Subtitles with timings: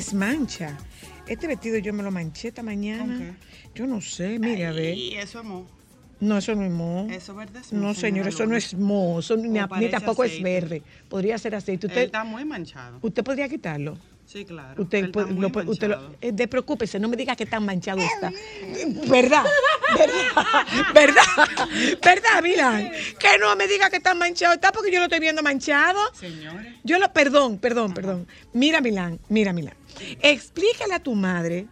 [0.00, 0.72] Mis manchas.
[1.26, 3.36] Este vestido yo me lo manché esta mañana.
[3.74, 4.96] Yo no sé, mire, a ver.
[4.96, 5.66] Y eso, amor.
[6.20, 7.06] No, eso no es mo.
[7.10, 9.20] Eso verde es No, mo, señor, eso no es mo.
[9.20, 10.82] Eso ni, ni tampoco es verde.
[11.08, 11.86] Podría ser aceite.
[11.86, 12.98] Él Usted, está muy manchado.
[13.02, 13.96] usted podría quitarlo.
[14.26, 14.80] Sí, claro.
[14.82, 17.46] Usted, Él puede- está muy lo puede- usted lo- eh, despreocúpese, no me diga que
[17.46, 18.30] tan manchado está.
[19.08, 19.44] ¿Verdad?
[19.98, 20.94] ¿Verdad?
[20.94, 21.24] ¿Verdad?
[22.04, 22.90] ¿Verdad, Milan?
[23.18, 25.98] Que no me diga que tan manchado está porque yo lo estoy viendo manchado.
[26.14, 26.74] Señores.
[26.84, 28.26] Yo lo, perdón, perdón, perdón.
[28.52, 29.74] Mira, Milán, mira, Milán.
[30.20, 31.66] Explícale a tu madre.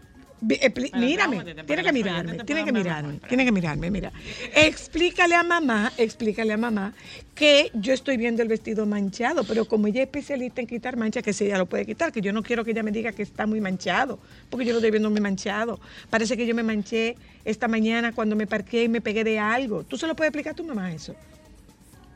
[0.94, 4.12] mírame, tiene que mirarme, tiene que mirarme, tiene que mirarme, mira.
[4.54, 6.94] Explícale a mamá, explícale a mamá
[7.34, 11.22] que yo estoy viendo el vestido manchado, pero como ella es especialista en quitar manchas,
[11.22, 13.22] que si ella lo puede quitar, que yo no quiero que ella me diga que
[13.22, 15.80] está muy manchado, porque yo lo estoy viendo muy manchado.
[16.08, 19.82] Parece que yo me manché esta mañana cuando me parqué y me pegué de algo.
[19.82, 21.16] ¿Tú se lo puedes explicar a tu mamá eso?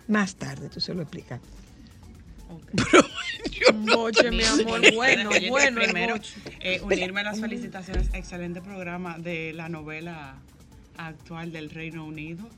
[0.09, 1.41] Más tarde tú se lo explicas.
[3.95, 6.17] Boche, mi amor, bueno, bueno, Primero,
[6.61, 8.09] eh, unirme a las felicitaciones.
[8.13, 10.37] Excelente programa de la novela
[10.97, 12.49] actual del Reino Unido.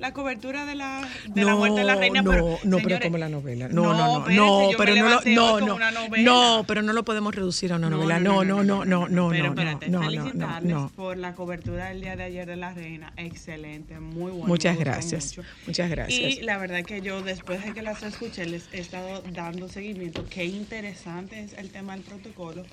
[0.00, 2.22] La cobertura de la, de la muerte de la reina.
[2.22, 3.68] no, pero, no, pero señores, como la novela.
[3.68, 5.78] No, no, no, no, me pero no, lo- no, no,
[6.18, 8.18] no, pero no lo podemos reducir a una No, novela.
[8.18, 10.88] no, No, no, no, no, no, Pero no, espérate, no, no, no, felicitarles no.
[10.96, 13.12] por la cobertura del día de ayer de la reina.
[13.18, 14.46] Excelente, muy bueno.
[14.46, 15.48] Muchas gracias, mucho.
[15.66, 16.18] muchas gracias.
[16.18, 20.24] Y la verdad que yo después de que las escuché les he estado dando seguimiento.
[20.30, 22.64] Qué interesante es el tema del protocolo.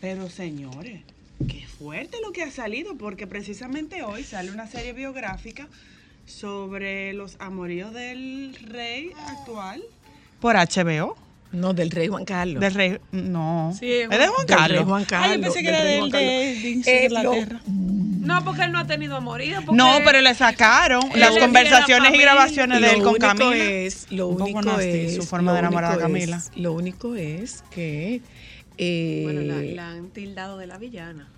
[0.00, 1.02] Pero señores,
[1.48, 5.68] qué fuerte lo que ha salido porque precisamente hoy sale una serie biográfica
[6.26, 9.82] sobre los amoríos del rey actual
[10.40, 11.16] por HBO.
[11.52, 12.60] No, del rey Juan Carlos.
[12.60, 13.72] Del rey, no.
[13.78, 14.78] Sí, es es de Juan Del Carlos.
[14.78, 17.60] rey Juan Ah, yo pensé que del era del de, de Eh, lo- Inglaterra.
[17.66, 19.60] No, porque él no ha tenido amorío.
[19.72, 23.54] No, pero le sacaron las conversaciones y grabaciones de él con Camila.
[23.64, 26.36] es, lo Un poco único nasty es, su forma de enamorar a Camila.
[26.38, 28.20] es- lo único es que,
[28.76, 31.28] eh, Bueno, la, la han tildado de la villana.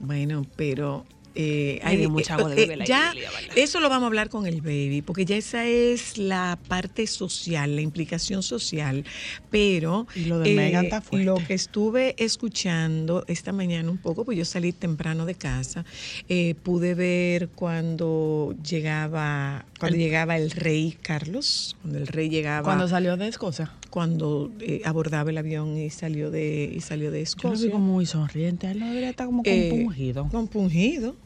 [0.00, 1.04] Bueno, pero
[1.40, 3.40] eh, dio mucha agua de beber ya ¿verdad?
[3.56, 7.76] eso lo vamos a hablar con el baby, porque ya esa es la parte social,
[7.76, 9.04] la implicación social.
[9.50, 14.36] Pero eh, Y lo de está lo que estuve escuchando esta mañana un poco, pues
[14.36, 15.84] yo salí temprano de casa,
[16.28, 22.88] eh, pude ver cuando llegaba, cuando llegaba el rey Carlos, cuando el rey llegaba Cuando
[22.88, 23.70] salió de Escocia.
[23.90, 27.66] cuando eh, abordaba el avión y salió de y salió de Yo lo Escocia.
[27.66, 28.70] vi como muy sonriente.
[28.70, 30.28] Él no debería estar como Eh, compungido.
[30.30, 31.16] compungido.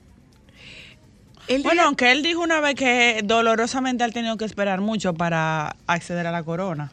[1.48, 5.12] Él Bueno, dijo- aunque él dijo una vez que dolorosamente ha tenido que esperar mucho
[5.14, 6.90] para acceder a la corona.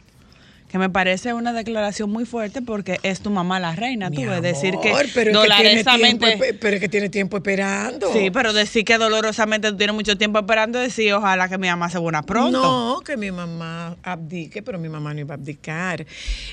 [0.69, 4.09] Que me parece una declaración muy fuerte porque es tu mamá la reina.
[4.11, 5.31] Mi Tú ves decir que pero es que tiene
[5.83, 6.25] dolorosamente.
[6.27, 8.13] tiempo pero es que tiene tiempo esperando.
[8.13, 11.89] Sí, pero decir que dolorosamente tú tienes mucho tiempo esperando, decir ojalá que mi mamá
[11.89, 12.61] se buena pronto.
[12.61, 16.05] No, que mi mamá abdique, pero mi mamá no iba a abdicar.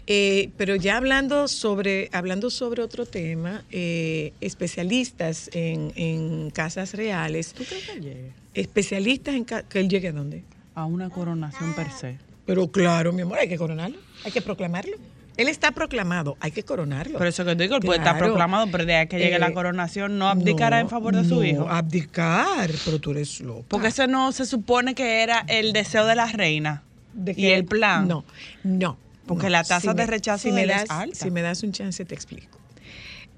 [0.06, 7.52] Eh, pero ya hablando sobre, hablando sobre otro tema, eh, especialistas en, en casas reales,
[7.52, 10.42] ¿Tú crees que él llegue especialistas en que él llegue a dónde.
[10.74, 12.16] a una coronación per se?
[12.46, 14.96] Pero claro, mi amor, hay que coronarlo, hay que proclamarlo.
[15.36, 17.18] Él está proclamado, hay que coronarlo.
[17.18, 19.52] Por eso que te digo, él puede estar proclamado, pero de que llegue Eh, la
[19.52, 21.68] coronación, no abdicará en favor de su no, hijo.
[21.68, 23.66] Abdicar, pero tú eres loca.
[23.68, 26.82] Porque ese no se supone que era el deseo de la reina.
[27.12, 28.08] ¿De y el plan.
[28.08, 28.24] No,
[28.62, 28.96] no.
[29.26, 29.50] Porque no.
[29.50, 31.16] la tasa de rechazo si me él es das, alta.
[31.16, 32.58] Si me das un chance, te explico.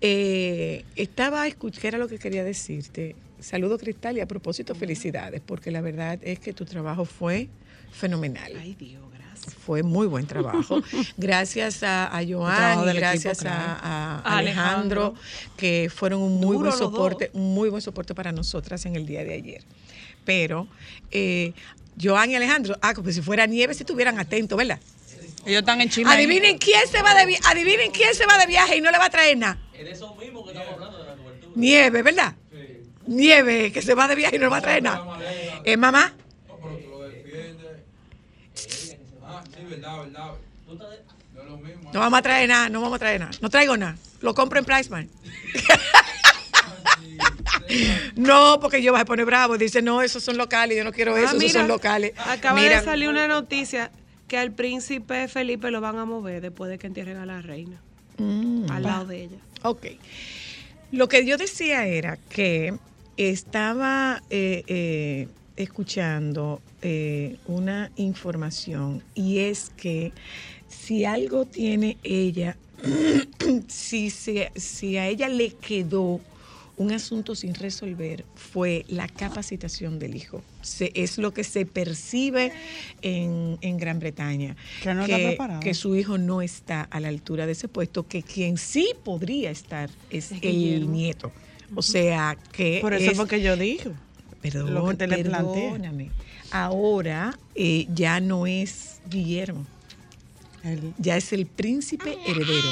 [0.00, 3.16] Eh, estaba escuchando, ¿qué era lo que quería decirte?
[3.40, 7.49] Saludo Cristal y a propósito felicidades, porque la verdad es que tu trabajo fue
[7.93, 8.52] fenomenal.
[8.61, 9.55] Ay, Dios, gracias.
[9.55, 10.82] Fue muy buen trabajo.
[11.17, 13.81] Gracias a, a Joan y gracias equipo, a, claro.
[13.82, 15.14] a A Alejandro, Alejandro.
[15.56, 19.06] que fueron un muy Duro buen soporte, un muy buen soporte para nosotras en el
[19.06, 19.62] día de ayer.
[20.25, 20.69] Pero
[21.11, 21.52] eh,
[22.00, 24.81] Joan y Alejandro, ah, como si fuera nieve, si estuvieran atentos, ¿verdad?
[25.46, 26.11] Ellos están en Chile.
[26.11, 28.99] Adivinen quién se va de vi- adivinen quién se va de viaje y no le
[28.99, 29.58] va a traer nada.
[31.55, 32.34] Nieve, ¿verdad?
[33.06, 35.19] Nieve, que se va de viaje y no le va a traer nada.
[35.64, 36.12] ¿Eh, mamá?
[36.46, 37.67] No, pero tú lo defiendes.
[39.23, 40.31] Ah, sí, verdad, verdad.
[40.67, 41.91] No es lo mismo.
[41.93, 43.32] No vamos a traer nada, no vamos a traer nada.
[43.41, 43.97] No traigo nada.
[44.20, 45.09] Lo compro en Priceman.
[48.17, 49.59] No, porque yo voy a poner bravo.
[49.59, 50.76] Dice, no, esos son locales.
[50.76, 52.12] Yo no quiero Ah, eso, esos son locales.
[52.17, 53.91] Acaba Mira, de salir una noticia
[54.26, 57.81] que al príncipe Felipe lo van a mover después de que entierren a la reina.
[58.19, 58.91] Mm, al va.
[58.91, 59.37] lado de ella.
[59.62, 59.87] Ok.
[60.93, 62.75] Lo que yo decía era que
[63.17, 70.12] estaba eh, eh, escuchando eh, una información y es que
[70.69, 72.56] si algo tiene ella,
[73.69, 76.20] si, se- si a ella le quedó
[76.76, 80.44] un asunto sin resolver fue la capacitación del hijo.
[80.62, 82.52] Se- es lo que se percibe
[83.02, 84.54] en, en Gran Bretaña.
[84.82, 85.60] Que no está preparado.
[85.60, 89.50] que su hijo no está a la altura de ese puesto, que quien sí podría
[89.50, 91.32] estar es, Es el nieto.
[91.74, 93.90] O sea, que Por eso es- fue que yo dije.
[94.40, 95.62] Perdón, lo que te le planteé.
[95.72, 96.10] perdóname.
[96.50, 99.66] Ahora eh, ya no es Guillermo,
[100.98, 102.68] ya es el príncipe heredero.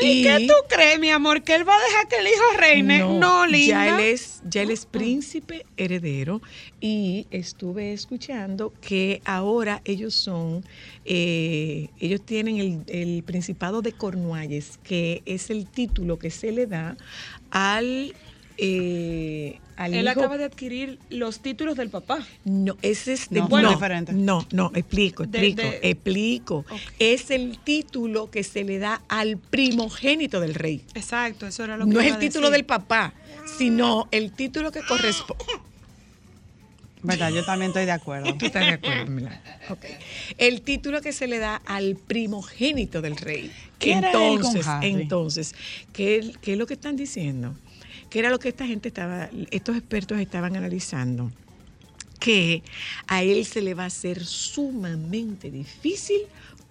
[0.00, 1.42] ¿Y qué tú crees, mi amor?
[1.42, 2.98] ¿Que él va a dejar que el hijo reine?
[2.98, 3.66] No, linda.
[3.66, 6.42] Ya él es, ya él es príncipe heredero
[6.80, 10.64] y estuve escuchando que ahora ellos son,
[11.04, 16.66] eh, ellos tienen el, el Principado de Cornualles, que es el título que se le
[16.66, 16.96] da
[17.50, 18.14] al,
[18.64, 22.24] eh, al Él hijo- acaba de adquirir los títulos del papá.
[22.44, 24.12] No, ese es de, No, no, bueno, diferente.
[24.12, 26.64] No, no, explico, explico, de- explico.
[27.00, 30.84] Es el título que se le da al primogénito del rey.
[30.94, 32.58] Exacto, eso era lo que No es el a título decir.
[32.58, 33.14] del papá,
[33.58, 35.44] sino el título que corresponde.
[37.04, 38.32] Verdad, yo también estoy de acuerdo.
[38.36, 39.40] ¿Tú estás de acuerdo, Milán?
[39.70, 39.84] Ok.
[40.38, 43.50] El título que se le da al primogénito del rey.
[43.80, 44.88] ¿Qué era él con entonces, Harry?
[44.90, 45.54] entonces,
[45.92, 47.56] ¿qué, ¿qué es lo que están diciendo?
[48.12, 51.32] ¿Qué era lo que esta gente estaba, estos expertos estaban analizando?
[52.20, 52.62] Que
[53.06, 56.20] a él se le va a hacer sumamente difícil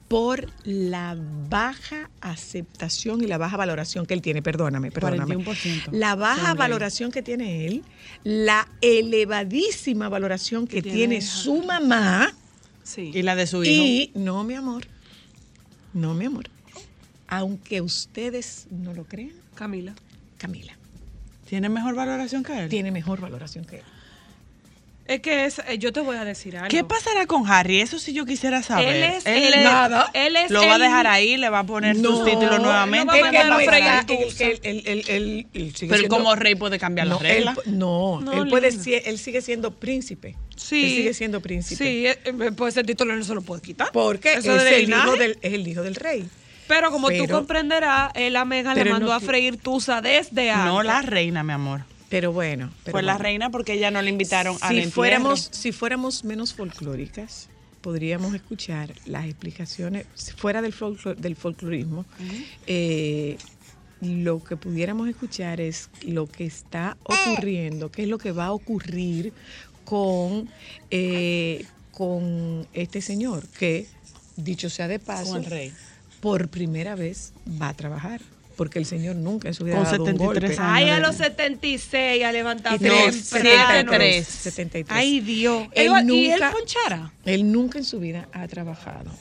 [0.07, 1.17] por la
[1.49, 4.43] baja aceptación y la baja valoración que él tiene.
[4.43, 5.37] Perdóname, perdóname.
[5.37, 7.83] 41%, La baja valoración que tiene él,
[8.23, 12.35] la elevadísima valoración que Que tiene su mamá
[12.83, 13.09] Sí.
[13.15, 13.83] Y la de su hijo.
[13.83, 14.85] y no, mi amor,
[15.93, 16.51] no, mi amor,
[17.27, 19.95] aunque ustedes no lo crean, Camila.
[20.37, 20.77] Camila
[21.51, 22.69] ¿Tiene mejor valoración que él?
[22.69, 23.83] tiene mejor valoración que él.
[25.05, 26.69] Es que es, eh, yo te voy a decir algo.
[26.69, 27.81] ¿Qué pasará con Harry?
[27.81, 28.87] Eso sí yo quisiera saber.
[28.87, 30.09] Él es Él el- Nada.
[30.13, 32.51] Él es lo va a el- dejar ahí, le va a poner sus No, títulos
[32.51, 33.07] no nuevamente.
[33.07, 33.59] va a a no
[34.39, 37.57] él- él- él- él- él sigue Pero siendo- como rey puede cambiar no, las reglas.
[37.65, 38.71] él, no, No, él puede
[39.09, 40.37] él sigue siendo príncipe.
[40.55, 40.83] Sí.
[40.85, 41.83] Él sigue siendo príncipe.
[41.83, 43.91] Sí, eh, eh, pues ese título no se lo puede quitar.
[43.91, 46.25] Porque es el, hijo del, es el hijo del rey.
[46.73, 50.65] Pero como tú comprenderás, él a Megan le mandó no a freír tusa desde antes.
[50.71, 51.81] No la reina, mi amor.
[52.09, 52.71] Pero bueno.
[52.83, 53.23] pero Fue la bueno.
[53.23, 57.49] reina porque ella no le invitaron a si fuéramos, si fuéramos menos folclóricas,
[57.81, 62.05] podríamos escuchar las explicaciones, si fuera del, folclo- del folclorismo,
[62.67, 63.37] eh,
[64.01, 68.51] lo que pudiéramos escuchar es lo que está ocurriendo, qué es lo que va a
[68.51, 69.33] ocurrir
[69.85, 70.49] con,
[70.89, 73.87] eh, con este señor, que,
[74.37, 75.73] dicho sea de paso, Con el rey.
[76.21, 78.21] Por primera vez va a trabajar,
[78.55, 80.61] porque el señor nunca en su vida Con ha dado un 73 golpe.
[80.63, 80.75] años.
[80.75, 83.91] Ay, a los 76 a tres, temprano.
[83.91, 84.27] 73.
[84.27, 84.97] 73.
[84.99, 85.63] Ay, Dios.
[85.73, 87.11] Él Él va- ¿Y él nunca- ponchara?
[87.25, 89.11] Él nunca en su vida ha trabajado.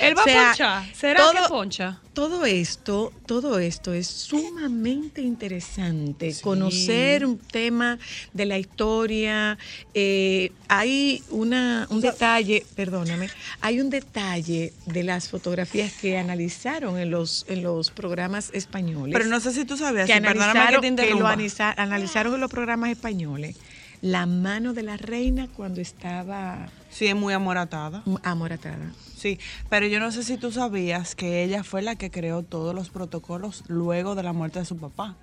[0.00, 0.94] ¿Él va O sea, a ponchar?
[0.94, 1.98] ¿Será todo- que poncha?
[2.12, 6.34] Todo esto, todo esto es sumamente interesante.
[6.42, 7.98] Conocer un tema
[8.32, 9.56] de la historia.
[9.94, 13.28] eh, hay una, un detalle, perdóname,
[13.60, 19.12] hay un detalle de las fotografías que analizaron en los, en los programas españoles.
[19.12, 22.50] Pero no sé si tú sabías, que que analizaron, te que lo analizaron en los
[22.50, 23.56] programas españoles
[24.02, 28.02] la mano de la reina cuando estaba Sí, es muy amoratada.
[28.22, 28.92] amoratada.
[29.16, 32.74] Sí, pero yo no sé si tú sabías que ella fue la que creó todos
[32.74, 35.16] los protocolos luego de la muerte de su papá.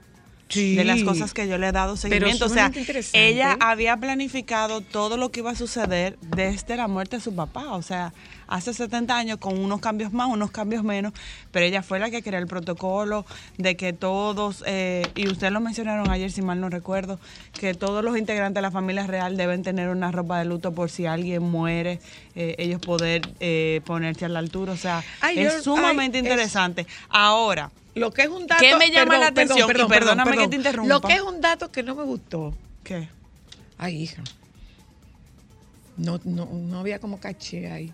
[0.49, 0.77] Sí.
[0.77, 2.45] de las cosas que yo le he dado seguimiento.
[2.45, 2.71] O sea,
[3.11, 7.73] ella había planificado todo lo que iba a suceder desde la muerte de su papá.
[7.73, 8.13] O sea,
[8.47, 11.13] hace 70 años con unos cambios más, unos cambios menos,
[11.51, 13.25] pero ella fue la que creó el protocolo
[13.57, 17.19] de que todos, eh, y ustedes lo mencionaron ayer, si mal no recuerdo,
[17.59, 20.89] que todos los integrantes de la familia real deben tener una ropa de luto por
[20.89, 21.99] si alguien muere,
[22.35, 24.73] eh, ellos poder eh, ponerse a la altura.
[24.73, 26.87] O sea, Ay, es yo- sumamente ay, es- interesante.
[27.09, 28.61] Ahora, Lo que es un dato.
[28.63, 29.69] ¿Qué me llama la atención?
[29.71, 30.93] Y perdóname que te interrumpa.
[30.93, 32.53] Lo que es un dato que no me gustó.
[32.83, 33.09] ¿qué?
[33.79, 34.21] Ay, hija.
[35.97, 37.91] No, no, no había como caché ahí.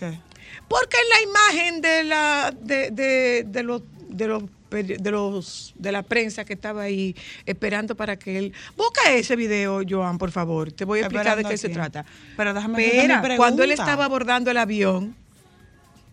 [0.00, 0.18] ¿Qué?
[0.66, 5.92] Porque en la imagen de la de, de, de los de los de los de
[5.92, 7.14] la prensa que estaba ahí
[7.44, 10.72] esperando para que él busca ese video Joan por favor.
[10.72, 12.06] Te voy a explicar de qué se trata.
[12.36, 15.14] Pero déjame Espera, cuando él estaba abordando el avión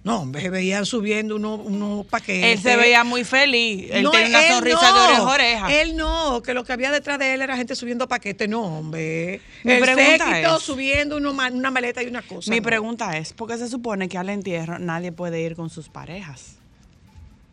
[0.07, 3.87] no hombre se veían subiendo unos, unos paquetes Él se veía muy feliz.
[3.91, 4.95] Él No, tiene una sonrisa no.
[4.97, 5.33] de oreja a
[5.67, 5.81] oreja.
[5.81, 8.49] Él no, que lo que había detrás de él era gente subiendo paquetes.
[8.49, 9.41] No, hombre.
[9.63, 12.49] Mi el pregunta es- subiendo uno una maleta y una cosa.
[12.49, 12.63] Mi no.
[12.63, 16.55] pregunta es, ¿por qué se supone que al entierro nadie puede ir con sus parejas?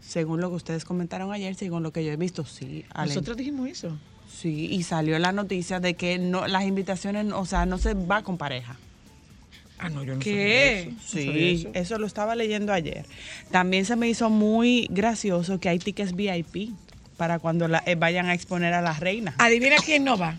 [0.01, 2.85] Según lo que ustedes comentaron ayer, según lo que yo he visto, sí.
[2.97, 3.97] Nosotros dijimos eso.
[4.33, 8.23] Sí, y salió la noticia de que no las invitaciones, o sea, no se va
[8.23, 8.77] con pareja.
[9.85, 10.31] Ah, no, yo no ¿Qué?
[10.35, 10.91] sabía eso.
[10.91, 11.69] No Sí, sabía eso.
[11.75, 13.05] eso lo estaba leyendo ayer.
[13.51, 16.71] También se me hizo muy gracioso que hay tickets VIP
[17.17, 19.35] para cuando la- eh, vayan a exponer a la reina.
[19.39, 20.37] Adivina quién no va.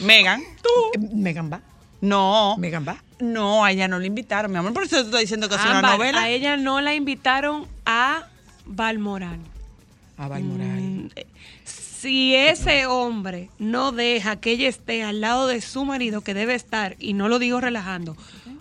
[0.00, 1.00] Megan, tú.
[1.00, 1.60] Eh, Megan va.
[2.00, 2.56] No.
[2.58, 3.02] Megan va.
[3.20, 4.74] No, a ella no le invitaron, mi amor.
[4.74, 6.22] Por eso te estoy diciendo que es una novela.
[6.24, 8.26] A ella no la invitaron a
[8.66, 9.38] Balmoral.
[10.18, 10.80] A Balmoral.
[10.82, 11.08] Mm,
[11.64, 16.54] Si ese hombre no deja que ella esté al lado de su marido, que debe
[16.54, 18.16] estar, y no lo digo relajando,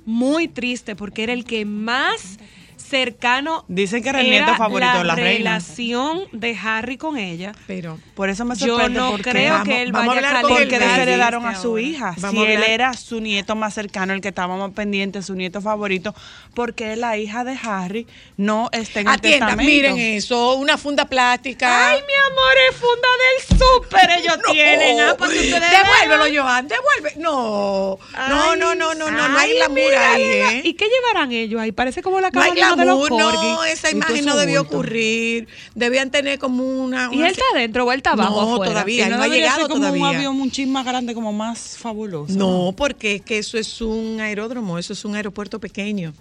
[0.05, 2.37] muy triste porque era el que más
[2.77, 5.37] cercano Dicen que era el nieto favorito la de la reina.
[5.37, 7.51] relación de Harry con ella.
[7.67, 10.27] Pero Por eso me Yo sorprende no porque creo Vamos- que él vamos a vaya
[10.27, 11.81] a hablar con el porque desheredaron a su ahora.
[11.81, 12.15] hija.
[12.19, 16.13] Vamos si él era su nieto más cercano, el que estábamos pendientes, su nieto favorito,
[16.53, 19.71] porque la hija de Harry no está en el atienda, testamento.
[19.71, 21.89] miren eso, una funda plástica.
[21.89, 24.09] Ay, mi amor, es funda del súper.
[24.19, 24.51] Ellos No.
[24.51, 24.99] tienen.
[25.01, 26.35] Ah, para que ustedes Devuélvelo, vean.
[26.45, 27.13] Joan, devuelve.
[27.17, 27.97] No,
[28.29, 30.51] no, Ay, no, no, no, no, no hay ay, glamour mira, ahí, mira.
[30.53, 30.61] ¿eh?
[30.63, 31.71] ¿Y qué llevarán ellos ahí?
[31.71, 32.39] Parece como la No
[32.75, 34.77] no, esa imagen no debió bulto.
[34.77, 35.47] ocurrir.
[35.75, 37.09] Debían tener como una.
[37.11, 38.71] ¿Y él está adentro o él está abajo No, afuera?
[38.71, 40.01] todavía, no ha llegado como todavía.
[40.09, 42.33] un avión un chin más grande, como más fabuloso.
[42.37, 46.13] No, porque es que eso es un aeródromo, eso es un aeropuerto pequeño.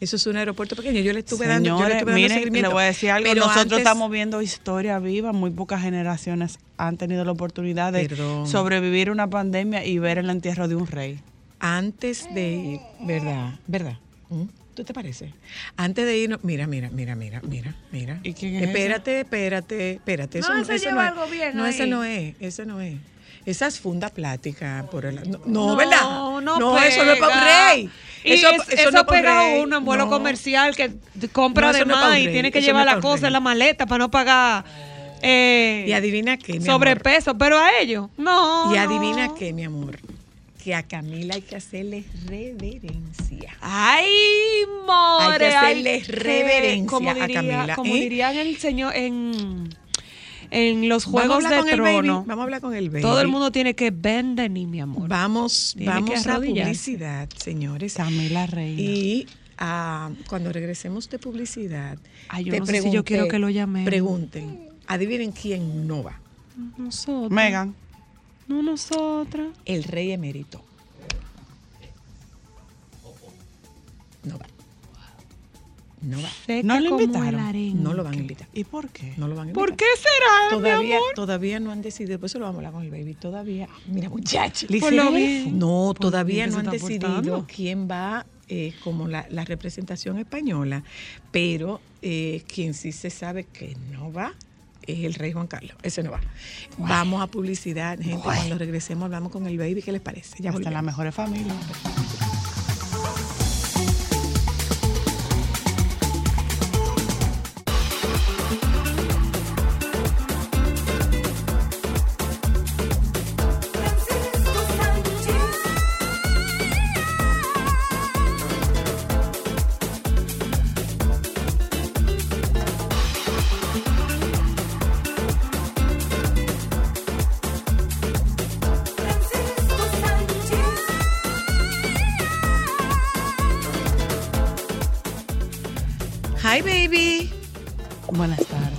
[0.00, 1.00] Eso es un aeropuerto pequeño.
[1.00, 2.68] Yo le estuve dando, yo le Señores, estuve dando miren, seguimiento.
[2.68, 3.28] le voy a decir algo.
[3.28, 5.32] Pero Nosotros antes- estamos viendo historia viva.
[5.32, 8.46] Muy pocas generaciones han tenido la oportunidad de Perdón.
[8.46, 11.20] sobrevivir una pandemia y ver el entierro de un rey.
[11.60, 13.54] antes de ir, ¿verdad?
[13.66, 13.96] ¿Verdad?
[14.28, 14.42] ¿Mm?
[14.74, 15.32] ¿Tú te parece?
[15.76, 18.18] Antes de irnos, mira, mira, mira, mira, mira, mira.
[18.24, 20.40] ¿Y quién es Espérate, espérate, espérate.
[20.40, 21.12] No, ese eso lleva es.
[21.12, 21.90] algo bien No, ese ahí.
[21.90, 22.96] no es, ese no es.
[23.46, 26.00] Esa es funda plástica por el, no, no, No, ¿verdad?
[26.40, 27.68] no eso no es para un pega.
[27.72, 27.90] rey.
[28.24, 29.60] Y eso, no es pa' un pega rey.
[29.62, 30.10] uno en vuelo No.
[30.10, 30.92] comercial que
[31.30, 33.02] compra No, de eso no es más y tiene que eso llevar no es la
[33.02, 34.64] cosa en la maleta para no pagar
[35.22, 36.66] eh, Y adivina qué, mi amor.
[36.80, 37.36] sobrepeso.
[37.38, 38.72] Pero a ellos, no.
[38.72, 38.80] Y no.
[38.82, 39.98] adivina qué, mi amor.
[40.64, 43.54] Que a Camila hay que hacerle reverencia.
[43.60, 44.06] Ay,
[44.86, 45.34] more.
[45.34, 48.00] Hay que hacerle que- reverencia como a diría, Camila, Como ¿eh?
[48.00, 49.68] dirían el señor en,
[50.50, 52.24] en los a Juegos de Trono.
[52.26, 53.02] Vamos a hablar con el baby.
[53.02, 55.06] Todo el mundo tiene que vender ni mi amor.
[55.06, 57.92] Vamos, Tiene vamos a publicidad, señores.
[57.92, 58.80] Camila Reina.
[58.80, 59.26] Y
[59.58, 63.50] ah, cuando regresemos de publicidad, Ay, yo te no sé si yo quiero que lo
[63.50, 63.84] llamemos.
[63.86, 66.18] Pregunten, adivinen quién no va.
[66.78, 67.30] Nosotros.
[67.30, 67.74] Megan.
[68.48, 69.48] No nosotras.
[69.64, 70.62] El rey emérito.
[74.24, 74.46] No va.
[76.02, 76.28] No va.
[76.46, 77.82] Seca ¿No lo invitaron?
[77.82, 78.46] No lo van a invitar.
[78.52, 79.14] ¿Y por qué?
[79.16, 79.68] No lo van a invitar.
[79.68, 81.08] ¿Por qué será, Todavía, mi amor?
[81.14, 83.14] todavía no han decidido, por eso lo vamos a hablar con el baby.
[83.14, 84.66] Todavía, mira, muchacho.
[84.80, 85.58] Por lo bien.
[85.58, 87.46] No, todavía no han decidido portando.
[87.48, 90.84] quién va eh, como la, la representación española,
[91.30, 94.34] pero eh, quien sí se sabe que no va
[94.86, 95.76] es el rey Juan Carlos.
[95.82, 96.20] Ese no va.
[96.78, 98.22] Vamos a publicidad, gente.
[98.22, 99.82] Cuando regresemos hablamos con el baby.
[99.82, 100.36] ¿Qué les parece?
[100.38, 100.72] Ya Hasta volvemos.
[100.72, 101.56] las mejores familias.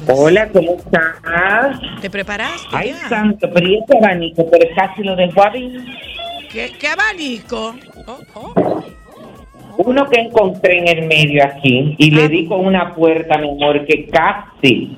[0.08, 1.80] Hola, ¿cómo estás?
[2.02, 2.68] ¿Te preparaste?
[2.72, 3.10] Ay, ya?
[3.10, 4.48] santo, pero ¿y ese abanico?
[4.50, 5.92] Pero casi lo dejó abierto.
[6.52, 7.76] ¿Qué, qué abanico?
[8.08, 8.84] Oh, oh.
[9.78, 12.18] Uno que encontré en el medio aquí y Ah.
[12.22, 14.98] le di con una puerta, mi amor, que casi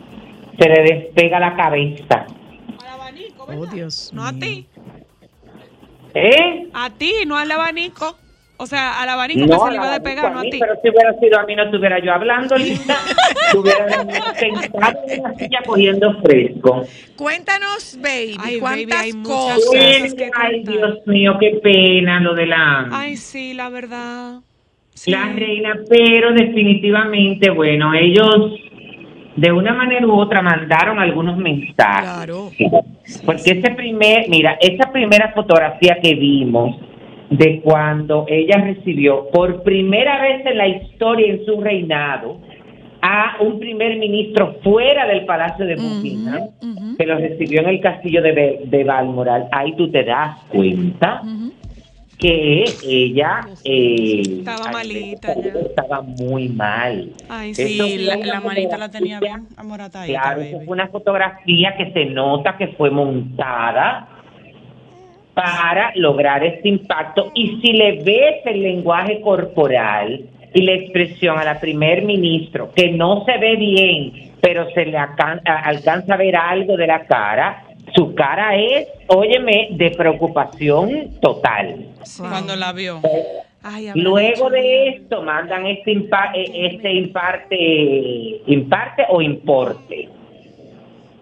[0.59, 2.25] se le despega la cabeza.
[3.39, 4.67] Oh, Dios No a ti.
[6.13, 6.67] ¿Eh?
[6.73, 8.17] A ti, no al abanico.
[8.59, 10.57] O sea, al abanico que se al le iba a despegar, no a ti.
[10.59, 12.95] Pero si hubiera sido a mí, no estuviera yo hablando, linda.
[13.47, 13.87] Estuviera
[14.35, 16.83] sentado en una silla cogiendo fresco.
[17.15, 19.65] Cuéntanos, baby, Ay, ¿cuántas baby, hay muchas cosas?
[19.65, 20.13] cosas.
[20.15, 20.73] que Ay, contar.
[20.73, 22.87] Dios mío, qué pena lo de la...
[22.91, 24.39] Ay, sí, la verdad.
[24.95, 25.11] Sí.
[25.11, 28.53] La reina, pero definitivamente, bueno, ellos
[29.35, 31.75] de una manera u otra mandaron algunos mensajes.
[32.25, 32.49] Claro.
[33.23, 36.75] Porque ese primer, mira, esa primera fotografía que vimos
[37.29, 42.39] de cuando ella recibió por primera vez en la historia en su reinado
[43.01, 46.50] a un primer ministro fuera del Palacio de Buckingham,
[46.98, 51.22] que lo recibió en el castillo de, de Balmoral, ahí tú te das cuenta
[52.17, 55.60] que ella eh, Estaba al malita ya.
[55.60, 57.12] estaba muy mal.
[57.29, 57.98] Ay, Eso sí.
[58.00, 62.69] la, manita la tenía bien amoratadita, Claro, eso fue una fotografía que se nota que
[62.69, 64.16] fue montada
[65.38, 67.32] para lograr este impacto.
[67.36, 72.89] Y si le ves el lenguaje corporal y la expresión a la primer ministro, que
[72.89, 77.65] no se ve bien, pero se le alcanza a ver algo de la cara,
[77.96, 81.86] su cara es, óyeme, de preocupación total.
[82.17, 83.00] Cuando la vio.
[83.62, 90.10] Ay, habrá Luego de esto mandan este, impa- eh, este imparte, imparte o importe.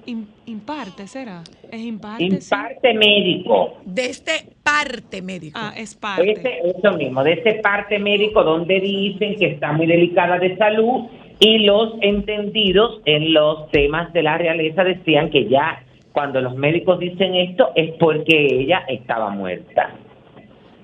[0.08, 1.42] Im- imparte, ¿será?
[1.72, 2.54] Es imparte, sí.
[2.54, 3.78] Imparte médico.
[3.86, 4.32] De este
[4.64, 5.58] parte médico.
[5.60, 6.32] Ah, es parte.
[6.32, 11.06] Ese, eso mismo, de ese parte médico donde dicen que está muy delicada de salud
[11.40, 15.84] y los entendidos en los temas de la realeza decían que ya
[16.14, 19.94] cuando los médicos dicen esto es porque ella estaba muerta.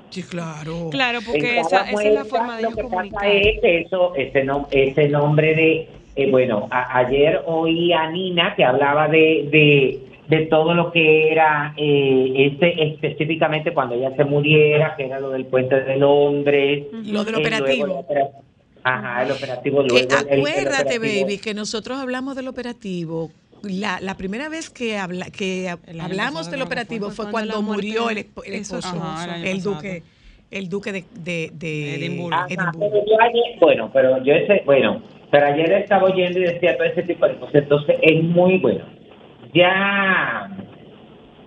[0.09, 0.89] Sí, claro.
[0.91, 3.25] Claro, porque esa, esa es la forma de lo ellos que pasa comunicar.
[3.27, 8.53] es que eso, ese, nom- ese nombre de, eh, bueno, a- ayer oí a Nina
[8.55, 14.23] que hablaba de, de, de todo lo que era eh, este, específicamente cuando ella se
[14.25, 16.83] muriera, que era lo del puente de Londres.
[17.05, 18.05] Lo del eh, operativo.
[18.83, 20.07] Ajá, el operativo Que luego.
[20.07, 23.29] el- el acuérdate, operativo- baby, que nosotros hablamos del operativo.
[23.63, 25.69] La, la primera vez que, habla, que
[26.01, 27.29] hablamos del operativo fue.
[27.29, 28.87] cuando, murió el, esposo.
[28.87, 30.01] Ajá, el duque,
[30.49, 32.35] el duque de, de, de Edimburgo.
[32.35, 32.79] Ajá, Edimburgo.
[32.79, 36.87] pero yo ayer, bueno, pero yo ese, bueno, pero ayer estaba oyendo y decía todo
[36.87, 38.85] ese tipo de cosas, entonces es muy bueno.
[39.53, 40.49] Ya,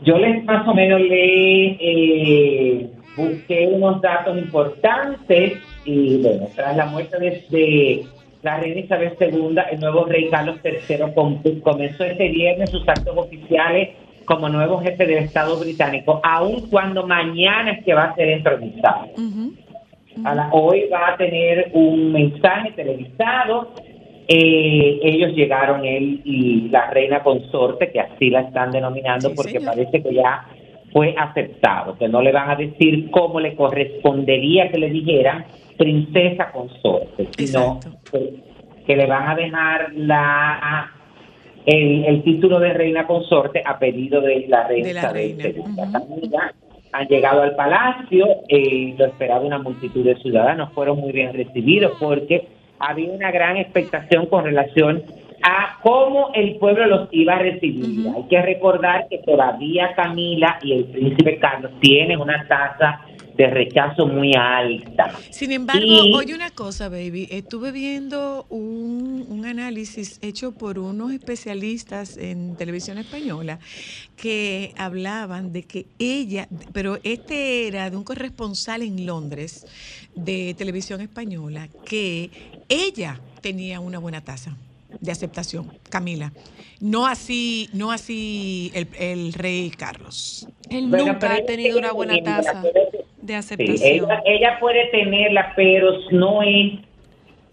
[0.03, 6.87] yo les más o menos le eh, busqué unos datos importantes y bueno, tras la
[6.87, 7.19] muerte
[7.51, 8.07] de,
[8.43, 13.17] la reina Isabel II, el nuevo rey Carlos III com- comenzó este viernes sus actos
[13.17, 13.91] oficiales
[14.27, 19.07] como nuevo jefe del Estado británico, aun cuando mañana es que va a ser entronizado.
[19.17, 19.55] Ujú.
[19.55, 19.64] A
[20.53, 23.73] hoy va a tener un mensaje televisado.
[24.27, 29.53] Eh, ellos llegaron, él y la reina consorte, que así la están denominando, Sí, porque
[29.59, 29.75] señor.
[29.75, 30.47] parece que ya
[30.93, 35.45] fue aceptado, que no le van a decir cómo le correspondería que le dijeran
[35.77, 38.35] princesa consorte, sino que,
[38.87, 40.91] que le van a dejar la
[41.67, 45.45] el, el título de reina consorte a pedido de la reina De la reina.
[46.95, 51.93] Han llegado al palacio, eh, lo esperaba una multitud de ciudadanos, fueron muy bien recibidos
[51.99, 52.47] porque
[52.79, 55.03] había una gran expectación con relación
[55.43, 58.07] a cómo el pueblo los iba a recibir.
[58.15, 63.01] Hay que recordar que todavía Camila y el príncipe Carlos tienen una tasa
[63.37, 65.19] de rechazo muy alta.
[65.31, 71.13] Sin embargo, Y- oye una cosa, baby, estuve viendo un, un análisis hecho por unos
[71.13, 73.59] especialistas en televisión española
[74.17, 79.67] que hablaban de que ella, pero este era de un corresponsal en Londres
[80.15, 82.31] de televisión española, que
[82.69, 84.57] ella tenía una buena tasa
[85.01, 86.33] de aceptación, Camila.
[86.81, 90.47] No así, no así el, el rey Carlos.
[90.71, 92.63] Él Bueno, nunca ha tenido una buena tasa
[93.25, 94.11] de Sí, aceptación.
[94.11, 96.81] ella, ella puede tenerla, pero no es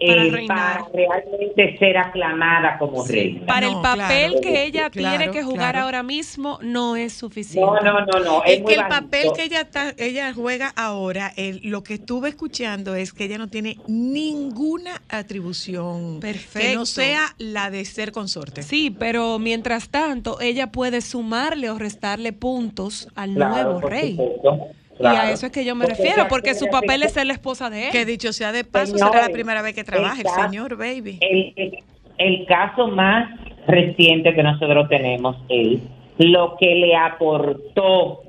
[0.04, 3.46] Para eh, para realmente ser aclamada como reina.
[3.46, 4.42] Para No, el papel claro.
[4.42, 5.86] que ella Claro, tiene que jugar claro.
[5.86, 7.70] ahora mismo no es suficiente.
[7.70, 8.44] No, no, no, no.
[8.44, 9.02] Es, muy que el bajito.
[9.06, 13.38] papel que ella está, ella juega ahora, el- lo que estuve escuchando es que ella
[13.38, 16.80] no tiene ninguna atribución que Perfecto.
[16.80, 18.64] no sea la de ser consorte.
[18.64, 24.16] Sí, pero mientras tanto, ella puede sumarle o restarle puntos al Claro, nuevo rey.
[24.18, 24.68] supuesto,
[25.00, 27.34] Y a eso es que yo me Porque refiero, porque su papel es ser la
[27.34, 27.92] esposa de él.
[27.92, 31.18] Que dicho sea de paso, Señores, será la primera vez que trabaja el señor, baby.
[31.22, 31.78] El, el-
[32.18, 33.30] el caso más
[33.66, 35.80] reciente que nosotros tenemos es
[36.20, 38.22] lo que le aportó,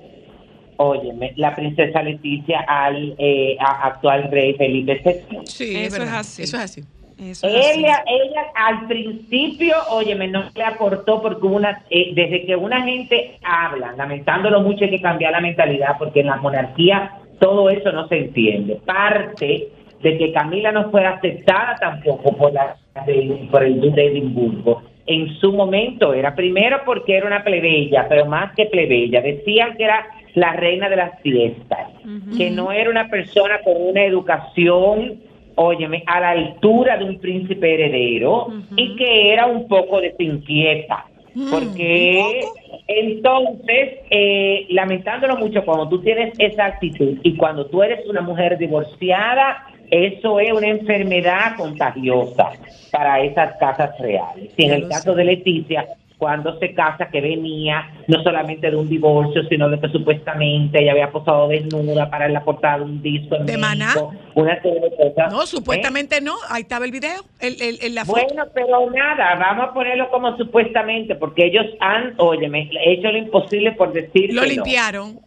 [0.79, 5.39] óyeme, la princesa Leticia al eh, a- actual rey Felipe VI.
[5.47, 6.43] Sí, Eso es así.
[6.45, 6.83] Eso es así.
[7.23, 7.47] Eso.
[7.47, 13.39] Ella, ella al principio, óyeme, no le aportó porque una, eh, desde que una gente
[13.45, 18.09] habla, lamentándolo mucho hay que cambiar la mentalidad porque en la monarquía todo eso no
[18.09, 18.79] se entiende.
[18.85, 19.69] Parte
[20.03, 24.83] de que Camila no fue aceptada tampoco por, la, de- por el duque de Edimburgo.
[25.07, 29.21] En su momento era primero porque era una plebeya, pero más que plebeya.
[29.21, 31.89] Decían que era la reina de las fiestas,
[32.37, 35.21] que no era una persona con una educación
[35.57, 41.07] óyeme, a la altura de un príncipe heredero y que era un poco desinquieta.
[41.51, 42.45] Porque
[42.87, 48.59] entonces, eh, lamentándolo mucho, cuando tú tienes esa actitud y cuando tú eres una mujer
[48.59, 52.51] divorciada, eso es una enfermedad contagiosa
[52.91, 54.51] para esas casas reales.
[54.57, 55.87] Y en el caso de Leticia,
[56.23, 60.93] cuando se casa, que venía no solamente de un divorcio, sino de que supuestamente ella
[60.93, 64.19] había posado desnuda para la portada de un disco en ¿De México, Maná?
[64.37, 65.33] una serie de cosas.
[65.33, 65.47] No, ¿eh?
[65.49, 66.35] supuestamente no.
[66.49, 67.23] Ahí estaba el video.
[67.41, 68.21] El, el, el- la foto.
[68.25, 73.73] Bueno, pero nada, vamos a ponerlo como supuestamente, porque ellos han, óyeme, hecho lo imposible
[73.73, 74.47] por decir Lo no.
[74.47, 75.19] limpiaron.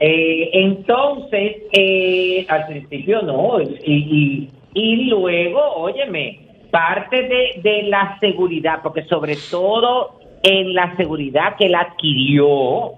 [0.00, 6.39] Eh, entonces, eh, al principio no, y, y, y luego, óyeme,
[6.70, 12.92] parte de, de la seguridad, porque sobre todo en la seguridad que él adquirió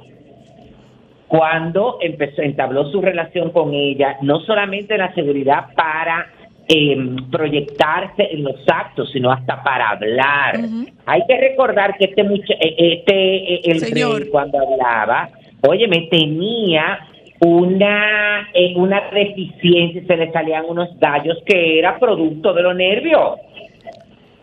[1.32, 6.26] cuando empezó, entabló su relación con ella, no solamente la seguridad para
[6.68, 6.96] eh,
[7.30, 10.61] proyectarse en los actos, sino hasta para hablar.
[11.06, 14.20] Hay que recordar que este eh, este eh, el Señor.
[14.20, 15.30] rey cuando hablaba,
[15.66, 17.00] oye, me tenía
[17.40, 23.38] una eh, una deficiencia, se le salían unos gallos que era producto de los nervios.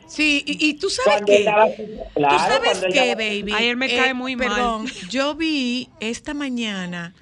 [0.09, 2.81] Sí, y, y tú sabes claro, tú sabes
[3.15, 3.51] daba- baby.
[3.53, 4.49] Ay, él me cae muy mal.
[4.49, 7.13] perdón, Yo vi esta mañana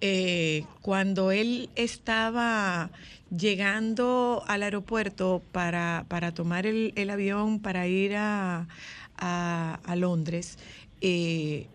[0.00, 2.90] eh, cuando él estaba
[3.34, 8.68] llegando al aeropuerto para, para tomar el, el avión para ir a,
[9.16, 10.58] a- a Londres,
[11.00, 11.66] eh,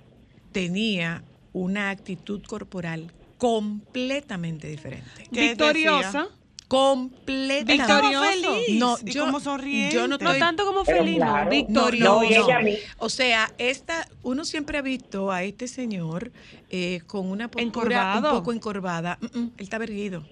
[0.51, 5.27] tenía una actitud corporal completamente diferente.
[5.31, 6.27] ¿Qué Victoriosa.
[6.69, 7.73] Completamente.
[7.73, 8.25] Victorioso.
[8.25, 9.95] feliz No, y yo, como sonriente.
[9.95, 11.43] yo no No estoy tanto como felino, claro.
[11.45, 12.21] no, victorioso.
[12.21, 12.69] no, No, no.
[12.99, 16.31] O sea, esta, uno siempre ha visto a este señor
[16.69, 18.31] eh, con una postura Encorvado.
[18.31, 19.17] un poco encorvada.
[19.19, 20.23] Mm, mm, él estaba erguido.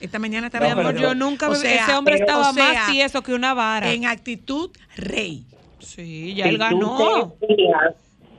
[0.00, 2.50] Esta mañana estaba No, amor, pero- yo nunca o me- sea, ese hombre pero- estaba
[2.50, 3.92] o sea, más tieso que una vara.
[3.92, 5.44] en actitud rey.
[5.80, 7.32] Sí, ya Si él tú ganó.
[7.40, 7.94] te fijas,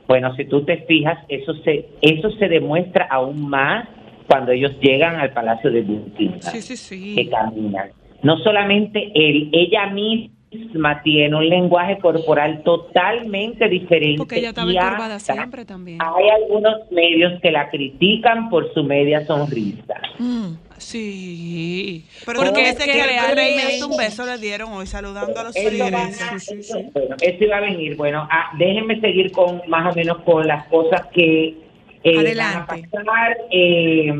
[0.08, 3.88] bueno, si tú te fijas, eso se eso se demuestra aún más
[4.32, 7.90] cuando ellos llegan al Palacio de Buckingham, Sí, sí, que caminan.
[8.22, 14.18] No solamente él, ella misma tiene un lenguaje corporal totalmente diferente.
[14.18, 15.98] Porque ella estaba encorvada siempre también.
[16.00, 19.94] Hay algunos medios que la critican por su media sonrisa.
[20.18, 20.54] Mm.
[20.78, 22.04] Sí.
[22.26, 25.54] Pero porque porque es dice que realmente- un beso le dieron hoy saludando a los
[25.54, 26.74] feligreses.
[26.92, 27.96] Bueno, eso iba a venir.
[27.96, 31.54] Bueno, ah, déjenme seguir con más o menos con las cosas que
[32.04, 32.82] eh, Adelante.
[32.92, 33.36] van a pasar.
[33.50, 34.12] Eh,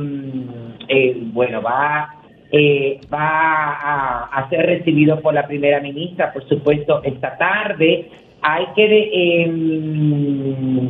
[0.88, 2.14] eh, bueno, va,
[2.52, 8.08] eh, va a, a ser recibido por la primera ministra, por supuesto, esta tarde.
[8.42, 8.88] Hay que...
[8.88, 10.86] de- em,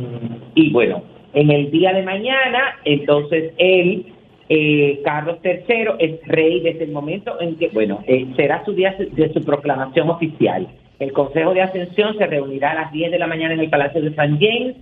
[0.55, 1.03] y bueno,
[1.33, 4.05] en el día de mañana, entonces él
[4.49, 5.63] eh, Carlos III
[5.99, 10.09] es rey desde el momento en que, bueno, eh, será su día de su proclamación
[10.09, 10.67] oficial.
[10.99, 14.01] El Consejo de Ascensión se reunirá a las 10 de la mañana en el Palacio
[14.01, 14.75] de San James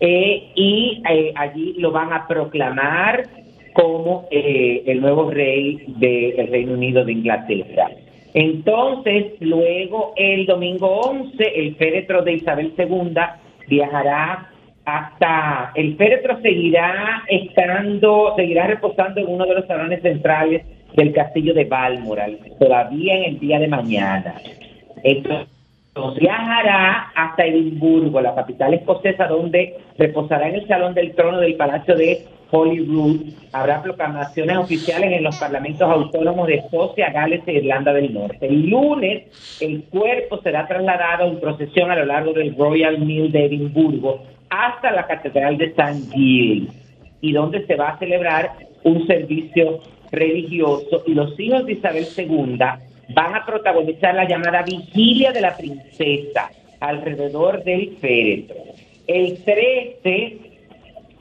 [0.00, 3.24] eh, y eh, allí lo van a proclamar
[3.72, 7.90] como eh, el nuevo rey del Reino Unido de Inglaterra.
[8.32, 13.14] Entonces, luego el domingo 11, el féretro de Isabel II
[13.68, 14.50] viajará
[14.84, 20.62] hasta el féretro seguirá estando, seguirá reposando en uno de los salones centrales
[20.94, 24.34] del castillo de Balmoral, todavía en el día de mañana.
[25.02, 25.48] Entonces,
[26.18, 31.94] viajará hasta Edimburgo, la capital escocesa, donde reposará en el salón del trono del Palacio
[31.96, 33.20] de Holyrood.
[33.52, 38.46] Habrá proclamaciones oficiales en los parlamentos autónomos de Escocia, Gales e Irlanda del Norte.
[38.46, 43.46] El lunes, el cuerpo será trasladado en procesión a lo largo del Royal Mill de
[43.46, 46.68] Edimburgo hasta la Catedral de San Gil,
[47.20, 48.52] y donde se va a celebrar
[48.84, 49.80] un servicio
[50.12, 51.02] religioso.
[51.06, 52.58] Y los hijos de Isabel II
[53.10, 58.56] van a protagonizar la llamada Vigilia de la Princesa alrededor del féretro.
[59.06, 60.36] El 13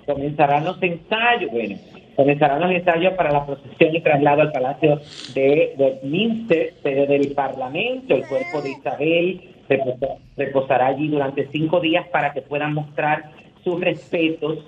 [0.05, 1.77] comenzarán los ensayos, bueno,
[2.15, 4.99] comenzarán los ensayos para la procesión y traslado al Palacio
[5.33, 8.15] de Westminster, sede del Parlamento.
[8.15, 13.31] El cuerpo de Isabel reposa- reposará allí durante cinco días para que puedan mostrar
[13.63, 14.59] sus respetos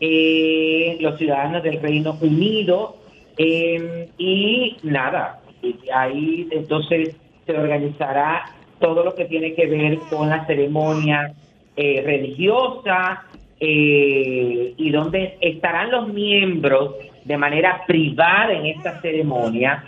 [0.00, 2.96] eh, los ciudadanos del Reino Unido
[3.36, 8.44] eh, y nada, y ahí entonces se organizará
[8.78, 11.34] todo lo que tiene que ver con la ceremonia
[11.76, 13.24] eh, religiosa
[13.58, 16.94] eh, y donde estarán los miembros
[17.24, 19.84] de manera privada en esta ceremonia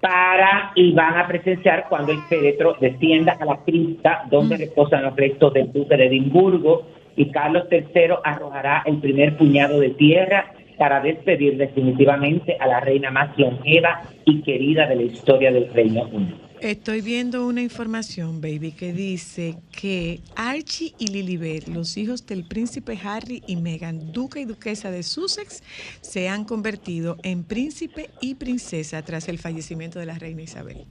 [0.00, 5.14] para y van a presenciar cuando el féretro descienda a la cripta donde reposan los
[5.14, 11.00] restos del duque de Edimburgo y Carlos III arrojará el primer puñado de tierra para
[11.00, 16.52] despedir definitivamente a la reina más longeva y querida de la historia del Reino Unido.
[16.62, 22.96] Estoy viendo una información, baby, que dice que Archie y Lilibet, los hijos del príncipe
[23.02, 25.64] Harry y Meghan, duque y duquesa de Sussex,
[26.02, 30.84] se han convertido en príncipe y princesa tras el fallecimiento de la reina Isabel.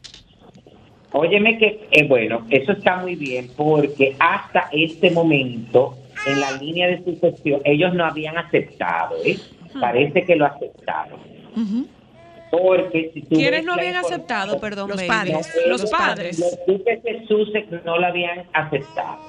[1.13, 6.87] Óyeme que, eh, bueno, eso está muy bien porque hasta este momento, en la línea
[6.87, 9.37] de sucesión, ellos no habían aceptado, ¿eh?
[9.79, 11.19] Parece que lo aceptaron.
[12.51, 15.53] Porque si tú ¿Quiénes no habían aceptado, perdón, Los padres.
[15.67, 16.39] Los Los padres.
[16.39, 19.19] Los duques de Sussex no lo habían aceptado.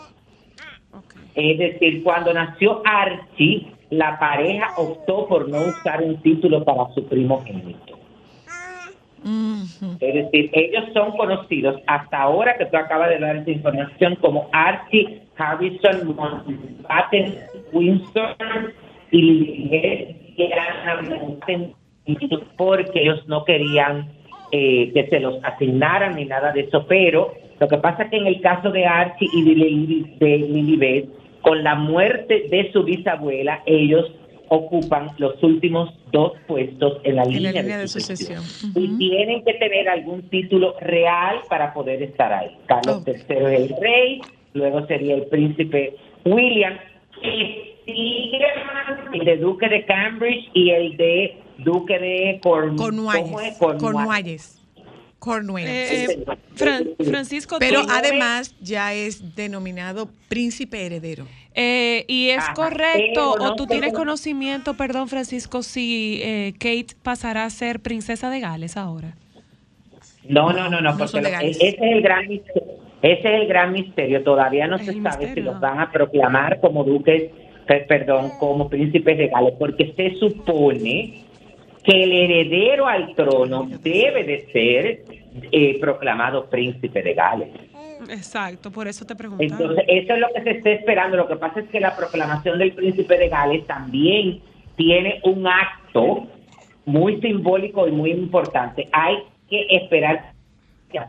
[1.34, 7.06] Es decir, cuando nació Archie, la pareja optó por no usar un título para su
[7.06, 7.98] primogénito.
[9.24, 9.96] Ujú.
[10.00, 14.48] Es decir, ellos son conocidos hasta ahora que tú acabas de dar esa información como
[14.52, 17.38] Archie Harrison Mountbatten
[17.72, 18.74] Windsor
[19.12, 20.21] y Lilibet
[22.56, 24.12] Porque ellos no querían
[24.50, 28.16] eh, que se los asignaran ni nada de eso, pero lo que pasa es que
[28.16, 31.08] en el caso de Archie y de, de Lilibet,
[31.42, 34.10] con la muerte de su bisabuela, ellos
[34.48, 38.42] ocupan los últimos dos puestos en la En línea, la línea de de sucesión
[38.74, 42.50] y tienen que tener algún título real para poder estar ahí.
[42.66, 43.08] Carlos Ok.
[43.08, 44.20] III es el rey,
[44.52, 46.74] luego sería el príncipe William,
[47.22, 53.56] y el de duque de Cambridge y el de duque de Corn- ¿cómo es?
[53.58, 53.58] Cornualles.
[53.58, 53.80] Cornualles.
[53.82, 54.58] Cornualles.
[55.18, 56.10] Cornualles.
[56.10, 56.24] Eh,
[56.56, 61.26] Fran- Francisco, Pero además ya es denominado príncipe heredero.
[61.54, 67.44] Eh, y es Ajá, correcto, o tú tienes conocimiento, perdón, Francisco, si eh, Kate pasará
[67.44, 69.14] a ser princesa de Gales ahora.
[70.28, 72.72] No, no, no, no, No porque lo- ese es el gran misterio.
[73.02, 74.22] Ese es el gran misterio.
[74.22, 77.30] Todavía no Es se sabe si los van a proclamar como duques,
[77.66, 81.24] perdón, como príncipes regales, porque se supone
[81.84, 85.04] que el heredero al trono debe de ser
[85.50, 87.48] eh, proclamado príncipe de Gales.
[88.08, 89.50] Exacto, por eso te preguntaba.
[89.50, 91.16] Entonces, eso es lo que se está esperando.
[91.16, 94.40] Lo que pasa es que la proclamación del príncipe de Gales también
[94.76, 96.26] tiene un acto
[96.84, 98.88] muy simbólico y muy importante.
[98.92, 100.32] Hay que esperar.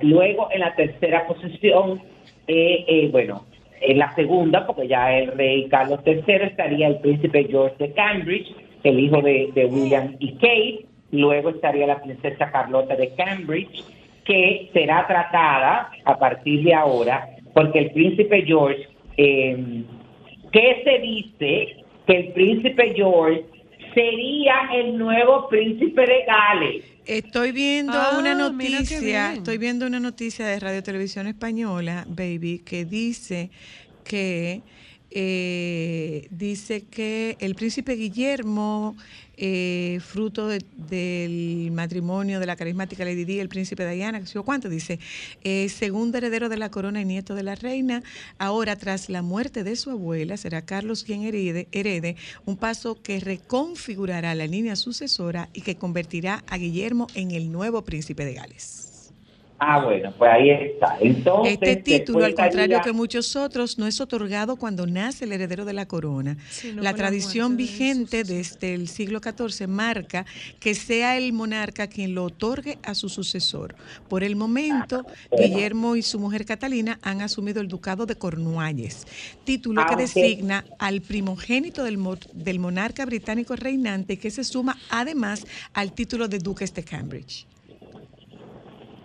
[0.02, 2.02] Luego, en la tercera posición,
[2.48, 3.46] eh, eh, bueno,
[3.84, 8.48] en la segunda, porque ya el rey Carlos III estaría el príncipe George de Cambridge,
[8.84, 10.86] el hijo de, de William y Kate.
[11.12, 13.84] Luego estaría la princesa Carlota de Cambridge,
[14.26, 19.84] que será tratada a partir de ahora, porque el príncipe George, eh,
[20.52, 21.84] ¿qué se dice?
[22.08, 23.44] Que el príncipe George
[23.94, 26.93] sería el nuevo príncipe de Gales.
[27.06, 32.86] Estoy viendo Ah, una noticia, estoy viendo una noticia de Radio Televisión Española, baby, que
[32.86, 33.50] dice
[34.06, 34.62] que
[35.12, 38.96] eh, dice que el príncipe Guillermo,
[39.38, 45.00] eh, fruto de- del matrimonio de la carismática Lady Di, el príncipe Diana, cuánto, dice,
[45.44, 48.04] eh, segundo heredero de la corona y nieto de la reina,
[48.38, 52.16] ahora tras la muerte de su abuela, será Carlos quien herede
[52.46, 57.84] un paso que reconfigurará la línea sucesora y que convertirá a Guillermo en el nuevo
[57.84, 58.93] príncipe de Gales.
[59.66, 60.98] Ah, bueno, pues ahí está.
[61.00, 65.64] Entonces, Este título, al contrario que muchos otros, no es otorgado cuando nace el heredero
[65.64, 66.36] de la corona.
[66.76, 70.26] La tradición vigente desde el siglo XIV marca
[70.60, 73.76] que sea el monarca quien lo otorgue a su sucesor.
[74.10, 79.08] Por el momento, Guillermo y su mujer Catalina han asumido el ducado de Cornualles,
[79.46, 81.98] título que Aunque- designa al primogénito del,
[82.34, 87.48] del monarca británico reinante que se suma además al título de duques de Cambridge.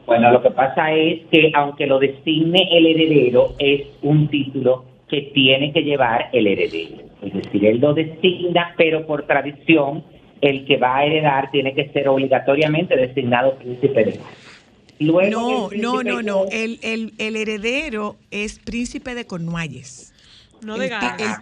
[0.08, 5.30] Bueno, lo que pasa es que aunque lo designe el heredero, es un título que
[5.34, 7.04] tiene que llevar el heredero.
[7.20, 10.02] Es decir, él lo designa, pero por tradición,
[10.40, 14.20] el que va a heredar tiene que ser obligatoriamente designado príncipe de
[15.00, 16.44] Luego, No, no, no, no.
[16.50, 20.14] El, el, el heredero es príncipe de Cornualles.
[20.62, 20.90] No el, de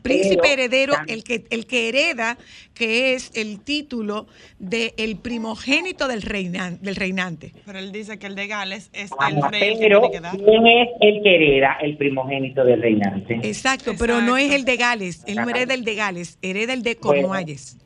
[0.03, 2.37] príncipe heredero, el que, el que hereda,
[2.75, 4.27] que es el título
[4.59, 7.53] del primogénito del, reinan- del reinante.
[7.65, 10.37] Pero él dice que el de Gales es el rey que pero tiene que dar.
[10.37, 13.41] ¿quién es el que hereda el primogénito del reinante?
[13.43, 16.83] Exacto, pero no es el de Gales, él no hereda el de Gales, hereda el
[16.83, 17.23] de Bueno.
[17.23, 17.79] Cornualles.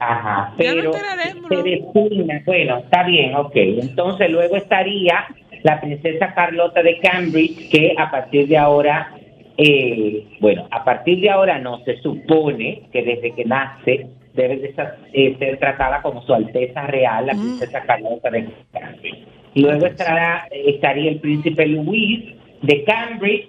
[0.00, 1.62] Ajá, no pero enteraremos, se ¿no?
[1.64, 3.52] designa, bueno, está bien, ok.
[3.56, 5.26] Entonces luego estaría
[5.64, 9.17] la princesa Carlota de Cambridge, que a partir de ahora,
[9.58, 14.74] eh, bueno, a partir de ahora no, se supone que desde que nace debe de
[15.12, 19.26] eh, ser tratada como su Alteza Real, la princesa Carlota de Cambridge.
[19.56, 23.48] Luego estará, estaría el príncipe Luis de Cambridge,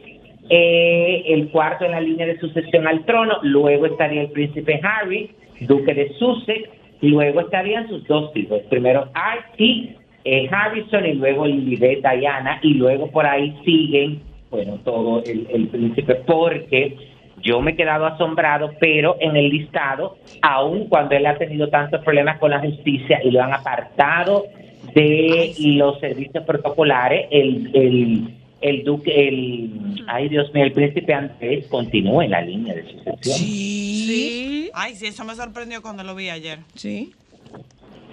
[0.50, 3.38] eh, el cuarto en la línea de sucesión al trono.
[3.44, 5.30] Luego estaría el príncipe Harry,
[5.62, 6.70] duque de Sussex.
[7.02, 8.62] Luego estarían sus dos hijos.
[8.70, 9.96] Primero Archie
[10.26, 12.60] eh, Harrison y luego Lilibet Diana.
[12.64, 16.98] Y luego por ahí siguen, bueno, todo el, el príncipe, porque
[17.42, 22.04] yo me he quedado asombrado, pero en el listado, aun cuando él ha tenido tantos
[22.04, 24.46] problemas con la justicia y lo han apartado
[24.94, 31.68] de los servicios protocolares, el, el, el duque, el, ay Dios mío, el príncipe Andrés
[31.68, 33.20] continúa en la línea de sucesión.
[33.22, 34.06] Sí.
[34.08, 34.72] Sí.
[34.74, 36.60] Ay, sí, eso me sorprendió cuando lo vi ayer.
[36.76, 37.12] Sí.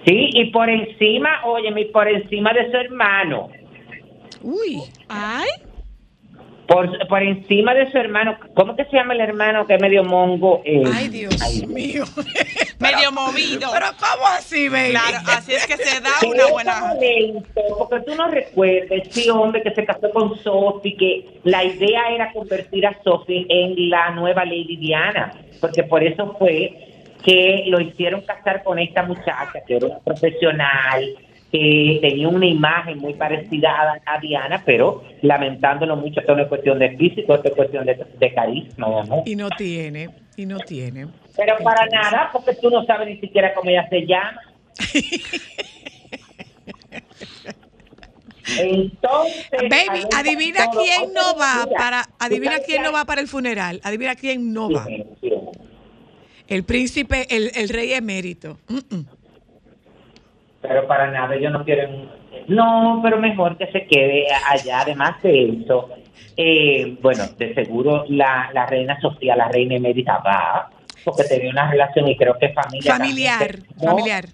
[0.05, 3.49] Sí, y por encima, óyeme, por encima de su hermano,
[4.43, 4.83] Uy.
[5.09, 5.49] Ay,
[6.67, 10.03] por, por encima de su hermano, ¿cómo que se llama el hermano que es medio
[10.05, 10.63] mongo?
[10.65, 12.05] Eh, Ay, Dios ay, mío.
[12.79, 13.71] Medio movido.
[13.73, 14.91] Pero ¿cómo así, baby?
[14.91, 16.81] Claro, así es que se da Sí, una buena.
[16.81, 22.11] momento, porque tú no recuerdas, sí, hombre, que se casó con Sophie, que la idea
[22.11, 26.75] era convertir a Sophie en la nueva Lady Diana, porque por eso fue
[27.25, 31.17] que lo hicieron casar con esta muchacha, que era una profesional,
[31.53, 36.49] que tenía una imagen muy parecida a, a Diana, pero lamentándolo mucho, esto no es
[36.49, 39.23] cuestión de físico, esto es cuestión de, de carisma, amor.
[39.27, 41.07] Y no tiene, y no tiene.
[41.37, 44.41] Pero para nada, porque tú no sabes ni siquiera cómo ella se llama.
[48.59, 53.81] Entonces, Baby, adivina quién no va para, adivina quién no va para el funeral.
[53.83, 54.87] Adivina quién no va.
[56.47, 58.59] El príncipe, el, el rey emérito.
[58.69, 59.07] Mm, mm.
[60.69, 61.89] Pero para nada, yo no quiero.
[62.49, 64.81] No, pero mejor que se quede allá.
[64.81, 65.89] Además de eso,
[66.37, 70.71] eh, bueno, de seguro la, la reina Sofía, la reina emérita va,
[71.05, 72.97] porque tenía una relación y creo que familia.
[72.97, 73.67] Familiar, también.
[73.81, 74.25] No, familiar.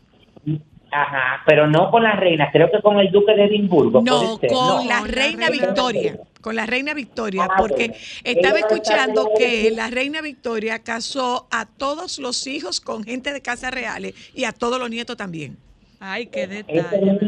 [0.95, 4.03] Ajá, pero no con la reina, creo que con el duque de Edimburgo.
[4.05, 4.85] No, con no.
[4.85, 6.19] la Con la reina Victoria.
[6.43, 7.95] Con la reina Victoria, Ah, porque bueno.
[8.25, 13.41] estaba Ella escuchando que la reina Victoria casó a todos los hijos con gente de
[13.41, 15.57] casas reales y a todos los nietos también.
[16.03, 17.19] Ay, qué detalle.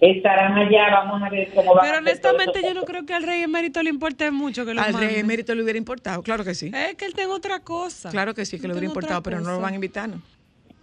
[0.00, 1.82] estarán allá, vamos a ver cómo va.
[1.82, 4.92] Pero honestamente yo no creo que al rey emérito le importe mucho que lo Al
[4.92, 5.20] rey manden.
[5.20, 6.70] emérito le hubiera importado, claro que sí.
[6.74, 8.10] Es que él tenga otra cosa.
[8.10, 10.08] Claro que sí, que le hubiera importado, pero no lo van a invitar.
[10.08, 10.20] No,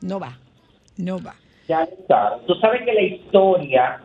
[0.01, 0.37] No va,
[0.97, 1.35] no va.
[1.67, 2.39] Ya está.
[2.45, 4.01] Tú sabes que la historia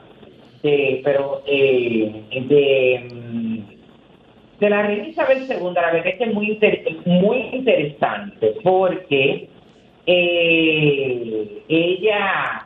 [0.63, 6.35] de, pero eh, de, mm, de la reina Isabel II, la verdad es que es
[6.35, 9.49] muy, inter- muy interesante porque
[10.07, 12.65] eh, ella,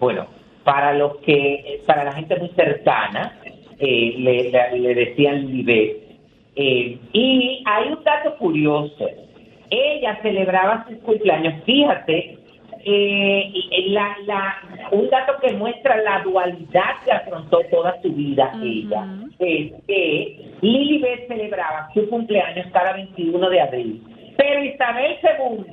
[0.00, 0.26] bueno,
[0.64, 3.38] para los que, para la gente muy cercana,
[3.78, 5.96] eh, le, le- le decían Libet.
[6.56, 9.08] Eh, y hay un dato curioso.
[9.70, 12.38] Ella celebraba sus cumpleaños, fíjate,
[12.84, 14.54] eh, y la, la,
[14.92, 19.04] un dato que muestra la dualidad que afrontó toda su vida ella,
[19.40, 24.02] es que Lilibet celebraba su cumpleaños cada 21 de abril,
[24.36, 25.66] pero Isabel II,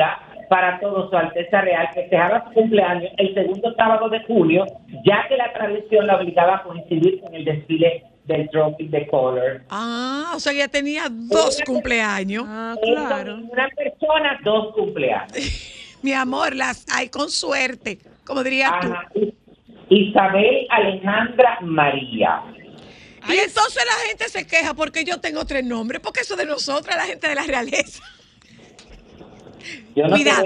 [0.50, 4.66] para todo su Alteza Real, festejaba su cumpleaños el segundo sábado de junio,
[5.06, 9.62] ya que la tradición la obligaba a coincidir con el desfile del Tropic de Color.
[9.70, 12.46] Ah, o sea, ya tenía dos cumpleaños.
[12.48, 13.38] Ah, claro.
[13.38, 15.32] Una persona, dos cumpleaños.
[16.02, 18.88] Mi amor, las hay con suerte, como dirías tú.
[18.88, 19.10] Ajá.
[19.90, 22.42] Isabel Alejandra María.
[23.28, 26.98] Y entonces la gente se queja porque yo tengo tres nombres, porque eso de nosotras,
[26.98, 28.04] la gente de la realeza.
[29.96, 30.46] Yo no Cuidado.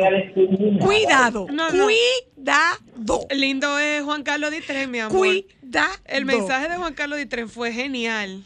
[0.79, 1.85] Cuidado, No, no.
[1.85, 5.17] cuidado, Lindo es Juan Carlos Ditren, mi amor.
[5.17, 5.93] cuidado.
[6.05, 8.43] El mensaje de Juan Carlos Ditren fue genial.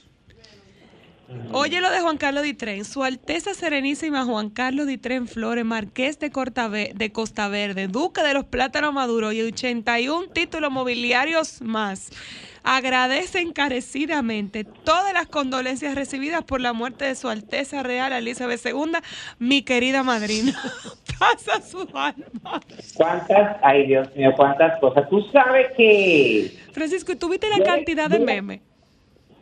[1.54, 2.84] Oye lo de Juan Carlos Ditren.
[2.84, 8.34] Su Alteza Serenísima Juan Carlos Ditren Flores, Marqués de, Cortave- de Costa Verde, Duque de
[8.34, 12.10] los Plátanos Maduros y 81 títulos mobiliarios más.
[12.64, 18.94] Agradece encarecidamente todas las condolencias recibidas por la muerte de su Alteza Real Elizabeth II,
[19.40, 20.54] mi querida madrina.
[21.20, 22.62] Pasa su alma.
[22.96, 23.58] ¿Cuántas?
[23.64, 25.10] Ay, Dios mío, cuántas cosas.
[25.10, 28.62] Tú sabes que Francisco, ¿y ¿tú viste la Yo- cantidad de memes?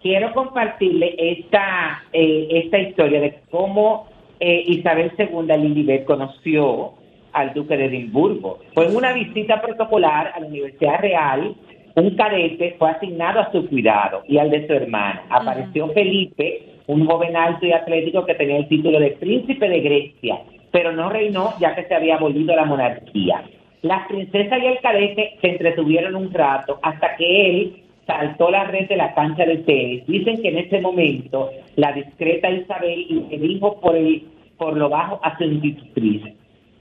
[0.01, 4.07] quiero compartirle esta, eh, esta historia de cómo
[4.39, 6.93] eh, Isabel II Lilibet conoció
[7.33, 8.59] al duque de Edimburgo.
[8.73, 11.53] Fue en una visita protocolar a la Universidad Real,
[11.95, 15.23] un cadete fue asignado a su cuidado y al de su hermana.
[15.29, 20.39] Apareció Felipe, un joven alto y atlético que tenía el título de príncipe de Grecia,
[20.71, 23.43] pero no reinó ya que se había abolido la monarquía.
[23.81, 28.87] Las princesas y el cadete se entretuvieron un rato hasta que él saltó la red
[28.87, 30.05] de la cancha de tenis.
[30.07, 34.23] Dicen que en ese momento la discreta Isabel le dijo por, el,
[34.57, 36.23] por lo bajo a su institutriz,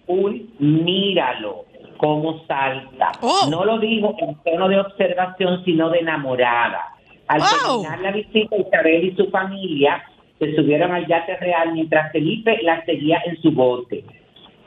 [0.07, 1.67] uy, míralo,
[1.99, 3.13] cómo salta.
[3.21, 3.47] Oh.
[3.51, 6.95] No lo dijo en tono de observación, sino de enamorada.
[7.27, 7.83] Al Oh.
[7.83, 10.03] terminar la visita, Isabel y su familia
[10.39, 14.05] se subieron al yate real mientras Felipe la seguía en su bote.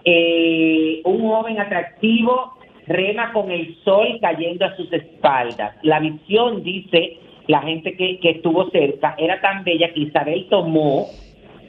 [0.03, 2.53] Eh, un joven atractivo
[2.87, 5.75] rema con el sol cayendo a sus espaldas.
[5.83, 7.17] La visión, dice
[7.47, 11.07] la gente que, que estuvo cerca, era tan bella que Isabel tomó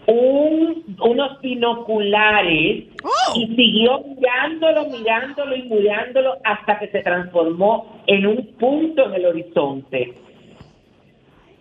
[0.07, 3.39] un- unos binoculares Oh.
[3.39, 9.27] y siguió mirándolo, mirándolo y mirándolo hasta que se transformó en un punto en el
[9.27, 10.15] horizonte.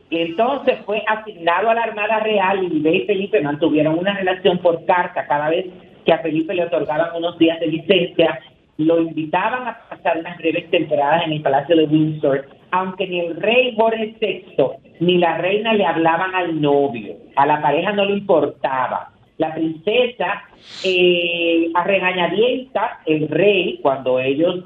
[0.09, 4.57] Y entonces fue asignado a la Armada Real y Libe y Felipe mantuvieron una relación
[4.57, 5.67] por carta cada vez
[6.05, 8.39] que a Felipe le otorgaban unos días de licencia,
[8.77, 13.35] lo invitaban a pasar unas breves temporadas en el Palacio de Windsor, aunque ni el
[13.35, 14.55] rey Jorge VI
[14.99, 19.11] ni la reina le hablaban al novio, a la pareja no le importaba.
[19.37, 20.43] La princesa,
[20.85, 24.63] eh, a regañadienta, el rey, cuando ellos,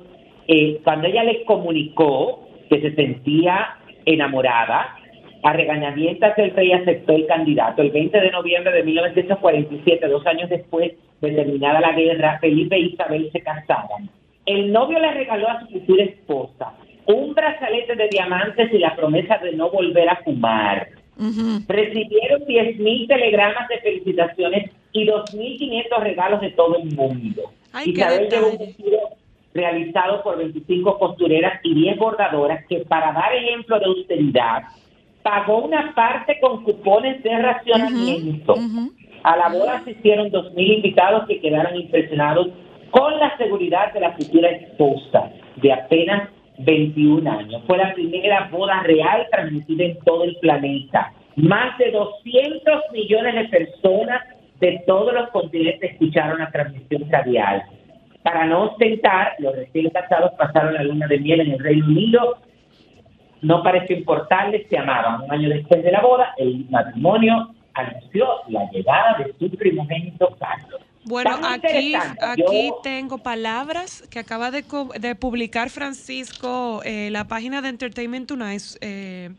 [0.47, 4.97] eh, cuando ella les comunicó que se sentía enamorada,
[5.43, 7.81] a regañadientas el rey aceptó el candidato.
[7.81, 12.79] El 20 de noviembre de 1947, dos años después de terminada la guerra, Felipe e
[12.79, 14.09] Isabel se casaron.
[14.45, 16.73] El novio le regaló a su futura esposa
[17.07, 20.89] un brazalete de diamantes y la promesa de no volver a fumar.
[21.17, 21.63] Ujú.
[21.67, 27.51] Recibieron 10.000 telegramas de felicitaciones y 2.500 regalos de todo el mundo.
[27.71, 28.99] Ay, Isabel llevó un vestido
[29.53, 34.63] realizado por 25 costureras y 10 bordadoras que para dar ejemplo de austeridad
[35.23, 38.53] pagó una parte con cupones de racionamiento.
[38.53, 38.91] ujú.
[39.23, 42.49] A la boda asistieron 2.000 invitados que quedaron impresionados
[42.91, 46.29] con la seguridad de la futura esposa de apenas
[46.59, 47.61] 21 años.
[47.67, 51.11] Fue la primera boda real transmitida en todo el planeta.
[51.35, 54.21] Más de 200 millones de personas
[54.59, 57.63] de todos los continentes escucharon la transmisión radial.
[58.23, 62.37] Para no ostentar, los recién casados pasaron la luna de miel en el Reino Unido.
[63.41, 65.21] No pareció importarles, se amaban.
[65.23, 70.81] Un año después de la boda, el matrimonio anunció la llegada de su primogénito Carlos.
[71.05, 74.63] Bueno, aquí, aquí Yo- tengo palabras que acaba de,
[75.19, 79.29] publicar Francisco, eh, la página de Entertainment Tonight, eh,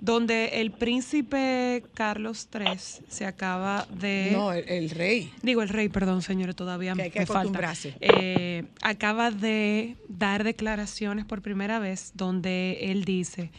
[0.00, 4.30] donde el príncipe Carlos III se acaba de...
[4.32, 5.32] No, el, el rey.
[5.42, 7.74] Digo el rey, perdón, señores, todavía Que hay que me falta.
[8.00, 13.50] Eh, acaba de dar declaraciones por primera vez donde él dice,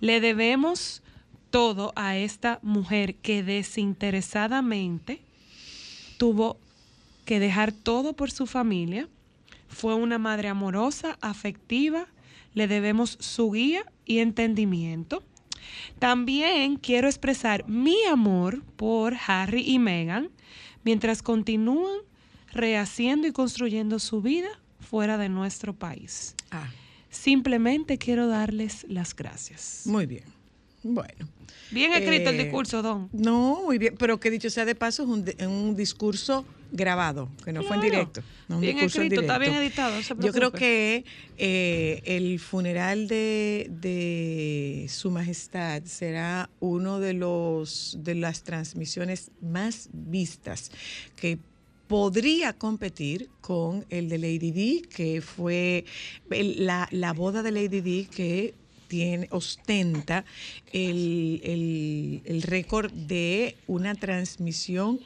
[0.00, 1.02] le debemos
[1.50, 5.20] todo a esta mujer que desinteresadamente
[6.18, 6.58] tuvo
[7.26, 9.08] que dejar todo por su familia,
[9.68, 12.06] fue una madre amorosa, afectiva,
[12.54, 15.22] le debemos su guía y entendimiento.
[15.98, 20.30] También quiero expresar mi amor por Harry y Meghan
[20.84, 21.98] mientras continúan
[22.52, 24.48] rehaciendo y construyendo su vida
[24.80, 26.34] fuera de nuestro país.
[26.50, 26.70] Ah,
[27.10, 29.82] Simplemente quiero darles las gracias.
[29.86, 30.35] muy bien.
[30.94, 31.28] Bueno.
[31.70, 33.08] Bien escrito el Eh, discurso, Don.
[33.12, 37.52] No, muy bien, pero que dicho sea de paso, es un, un discurso grabado, que
[37.52, 38.22] no fue en directo.
[38.48, 41.04] no Bien escrito, está bien editado, no Yo creo que
[41.38, 49.88] eh, el funeral de, de Su Majestad será uno de los de las transmisiones más
[49.92, 50.70] vistas
[51.16, 51.38] que
[51.88, 55.84] podría competir con el de Lady Di, que fue
[56.30, 58.54] el- la, la boda de Lady Di que
[58.88, 60.24] tiene, ostenta
[60.72, 65.00] el, el- el récord de una transmisión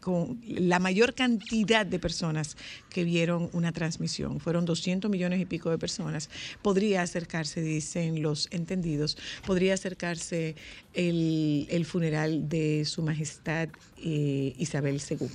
[0.00, 2.56] con la mayor cantidad de personas
[2.90, 4.38] que vieron una transmisión.
[4.38, 6.30] Fueron 200 millones y pico de personas.
[6.62, 10.54] Podría acercarse, dicen los entendidos, podría acercarse
[10.94, 13.68] el, el funeral de Su Majestad
[13.98, 15.26] eh, Isabel II.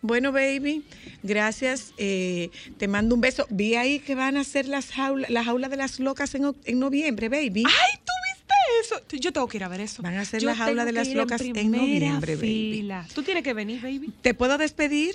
[0.00, 0.84] Bueno, baby,
[1.22, 1.92] gracias.
[1.98, 3.46] eh, te mando un beso.
[3.50, 6.78] Vi ahí que van a hacer las jaulas, la jaula de las locas en, en
[6.78, 7.64] noviembre, baby.
[7.66, 9.02] ¡Ay, tú viste eso!
[9.20, 10.02] Yo tengo que ir a ver eso.
[10.02, 12.88] Van a hacer Yo la jaula de las locas en noviembre, baby.
[13.14, 14.12] Tú tienes que venir, baby.
[14.22, 15.14] ¿Te puedo despedir?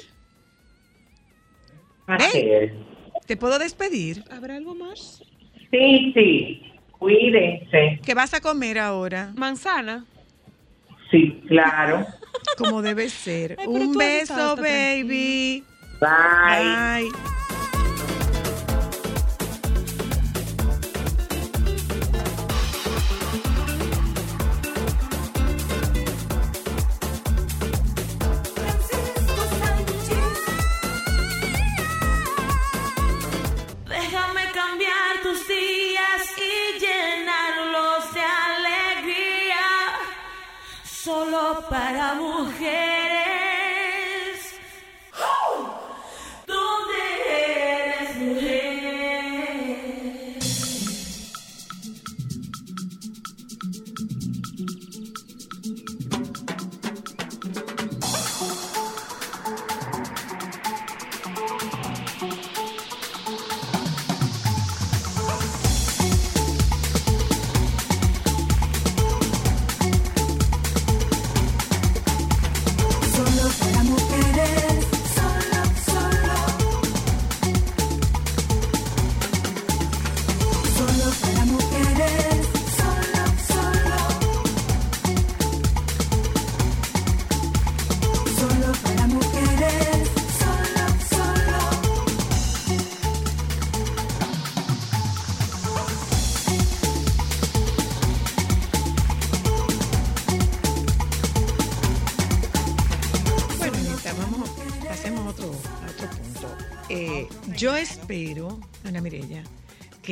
[2.07, 2.63] Así Ven.
[2.63, 2.71] es.
[3.25, 4.23] ¿Te puedo despedir?
[4.29, 5.23] ¿Habrá algo más?
[5.71, 6.61] Sí, sí.
[6.99, 7.99] Cuídense.
[8.05, 9.31] ¿Qué vas a comer ahora?
[9.35, 10.05] Manzana.
[11.09, 12.05] Sí, claro.
[12.57, 13.57] Como debe ser.
[13.59, 15.63] Ay, Un beso, baby.
[15.99, 17.09] Bye.
[17.09, 17.32] Bye.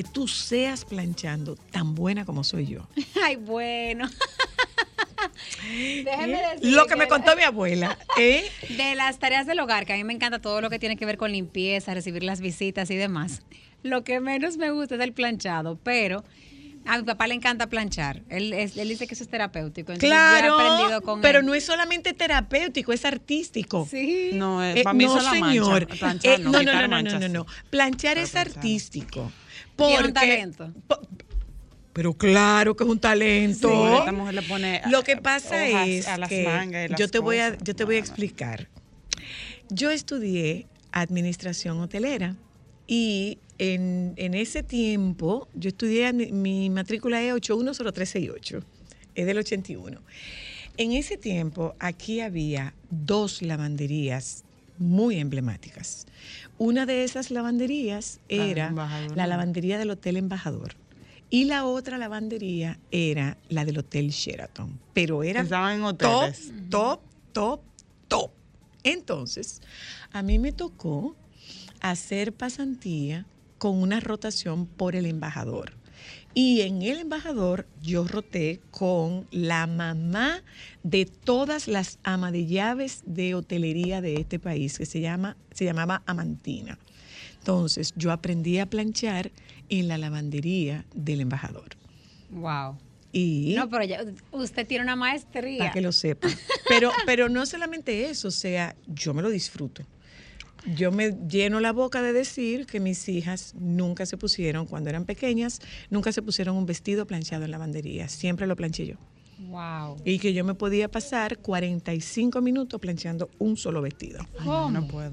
[0.04, 2.88] Que tú seas planchando tan buena como soy yo.
[3.24, 4.10] Ay, bueno.
[6.04, 8.43] Déjeme decir Lo que me contó mi abuela, ¿eh?
[8.70, 11.06] De las tareas del hogar, que a mí me encanta todo lo que tiene que
[11.06, 13.41] ver con limpieza, recibir las visitas y demás.
[13.84, 16.24] Lo que menos me gusta es el planchado, pero
[16.86, 18.24] a mi papá le encanta planchar.
[18.30, 19.91] Él, es- él dice que eso es terapéutico.
[19.91, 21.45] entonces yo he Claro, aprendido con pero él.
[21.45, 23.88] no es solamente terapéutico, es artístico.
[23.89, 24.32] Sí.
[24.34, 25.82] No, eh, Eh, para mí no, eso es la señor.
[25.88, 25.95] mancha.
[25.99, 27.34] Planchar, Eh, no, no, no, no, no, manchas, no, no, sí.
[27.34, 27.45] no.
[27.70, 28.58] Planchar Pero es planchar.
[28.58, 29.32] artístico.
[29.76, 30.74] Tiene un Porque- talento.
[30.88, 31.02] po-
[31.94, 33.70] Pero claro que es un talento.
[33.70, 37.20] Sí, esta mujer le pone Lo que pasa es a las que mangas yo te
[37.20, 37.64] voy a cosas.
[37.64, 38.06] yo te voy a no.
[38.06, 38.70] explicar.
[39.70, 42.36] Yo estudié administración hotelera
[42.88, 48.64] y en, en ese tiempo yo estudié mi, mi matrícula es 810368,
[49.16, 50.02] es del 81.
[50.78, 54.44] En ese tiempo aquí había dos lavanderías
[54.78, 56.08] muy emblemáticas.
[56.64, 58.72] Una de esas lavanderías La del era
[59.16, 60.76] la lavandería del Hotel Embajador.
[61.32, 64.80] Y la otra lavandería era la del Hotel Sheraton.
[64.93, 66.53] Pero era en top, hoteles.
[66.70, 67.01] top,
[67.34, 67.62] top,
[68.07, 68.32] top.
[68.84, 69.64] Entonces,
[70.12, 71.16] a mí me tocó
[71.80, 73.26] hacer pasantía
[73.57, 75.74] con una rotación por el embajador.
[76.34, 80.42] Y en el embajador yo roté con la mamá
[80.84, 85.66] de todas las ama de llaves de hotelería de este país, que se, llama, se
[85.66, 86.80] llamaba Amantina.
[87.40, 89.32] Entonces, yo aprendí a planchar
[89.70, 91.76] en la lavandería del embajador.
[92.30, 92.78] Wow.
[93.12, 95.58] Y No, pero ya, usted tiene una maestría.
[95.58, 96.30] para que lo sepa.
[96.70, 99.84] Pero, pero no solamente eso, o sea, yo me lo disfruto.
[100.76, 105.05] Yo me lleno la boca de decir que mis hijas nunca se pusieron, cuando eran
[105.05, 105.59] pequeñas,
[105.89, 108.07] nunca se pusieron un vestido planchado en lavandería.
[108.09, 108.95] Siempre lo planché yo.
[109.49, 109.97] Wow.
[110.05, 114.20] Y que yo me podía pasar 45 minutos planchando un solo vestido.
[114.39, 115.12] Ay, no, no puedo.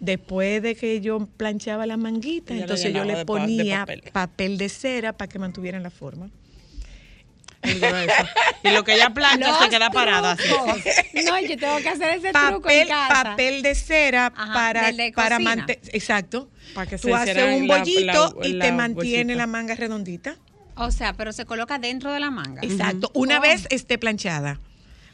[0.00, 1.84] Después de que yo planchaba
[2.54, 4.02] Ella lo entonces yo le de pa- de ponía papel.
[4.12, 6.30] papel de cera para que mantuvieran la forma.
[7.64, 8.12] Grueso.
[8.62, 10.48] Y lo que ella plancha se queda parado así.
[11.24, 13.22] No, yo tengo que hacer ese truco papel, en casa.
[13.24, 15.80] papel de cera Ajá, para, de para mantener.
[15.92, 16.50] Exacto.
[16.74, 19.34] Para que Tú se haces un bollito la- y la te mantiene bolsita.
[19.36, 20.36] la manga redondita.
[20.76, 22.60] O sea, pero se coloca dentro de la manga.
[22.62, 23.10] Exacto.
[23.14, 23.42] Una Oh.
[23.42, 24.60] vez esté planchada.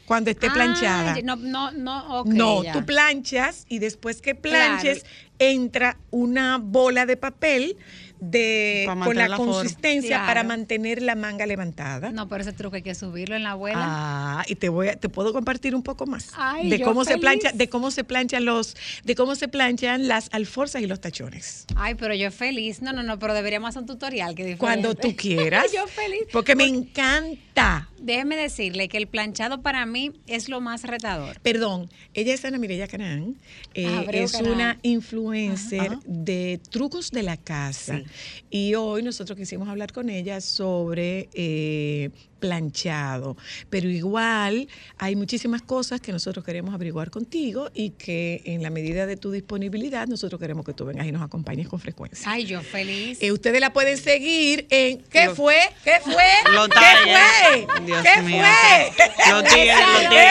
[0.05, 1.15] Cuando esté Ah, planchada.
[1.23, 2.73] No, no, no, no, ya.
[2.73, 5.05] tú planchas y después que planches
[5.39, 7.77] entra una bola de papel
[8.21, 10.25] de con la, consistencia Claro.
[10.27, 12.11] para mantener la manga levantada.
[12.11, 13.81] No, pero ese truco hay que subirlo en la abuela.
[13.83, 17.17] Ah, y te voy a, te puedo compartir un poco más Ay, de cómo se
[17.17, 21.65] plancha, de cómo se planchan los, de cómo se planchan las alforzas y los tachones.
[21.75, 22.81] Ay, pero yo feliz.
[22.83, 24.59] No, no, no, pero deberíamos hacer un tutorial que diferente.
[24.59, 25.65] Cuando tú quieras.
[25.73, 26.21] yo feliz.
[26.31, 27.89] Porque me encanta.
[27.99, 31.39] Déjeme decirle que el planchado para mí es lo más retador.
[31.41, 33.35] Perdón, ella es Ana Mireya Canán,
[33.73, 34.51] eh, es Canán.
[34.51, 37.97] una influencer de trucos de la casa.
[37.97, 38.03] Sí.
[38.49, 42.09] Y hoy nosotros quisimos hablar con ella sobre eh,
[42.39, 43.37] planchado.
[43.69, 49.05] Pero igual hay muchísimas cosas que nosotros queremos averiguar contigo y que en la medida
[49.05, 52.29] de tu disponibilidad nosotros queremos que tú vengas y nos acompañes con frecuencia.
[52.31, 53.19] Ay, yo feliz.
[53.21, 55.57] Eh, ustedes la pueden seguir en ¿Qué Lo- fue?
[55.83, 56.15] ¿Qué fue?
[56.53, 57.19] Lo ¿Qué talla.
[57.43, 57.67] fue?
[57.85, 58.43] Dios ¿Qué mío.
[58.43, 59.05] fue?
[59.43, 60.27] Tigres, tigres.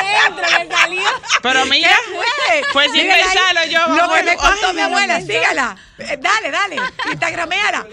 [0.00, 1.02] adentro le salió.
[1.42, 2.62] Pero mira, fue?
[2.72, 3.22] fue sin Síguela ahí.
[3.22, 3.96] pensarlo yo.
[3.96, 5.76] Lo que me contó ay, mi abuela, sígala.
[5.98, 6.76] Eh, dale, dale.
[7.10, 7.86] Instagrameala.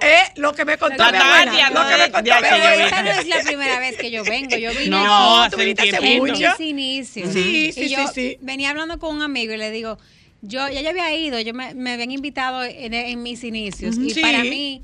[0.00, 1.70] Eh, lo que me contó La mi abuela.
[1.70, 2.84] Lo no, que me contó mi aquí abuela.
[2.84, 4.56] Esta no es la primera vez que yo vengo.
[4.56, 5.06] Yo vine No,
[5.50, 6.34] tú hace viniste hace tiempito.
[6.34, 6.44] mucho.
[6.44, 7.32] en mis inicios.
[7.32, 8.38] Sí, sí, sí, sí.
[8.40, 9.98] venía hablando con un amigo y le digo,
[10.40, 13.96] yo ya yo había ido, yo me, me habían invitado en, en mis inicios.
[13.96, 14.20] Y sí.
[14.20, 14.82] para mí,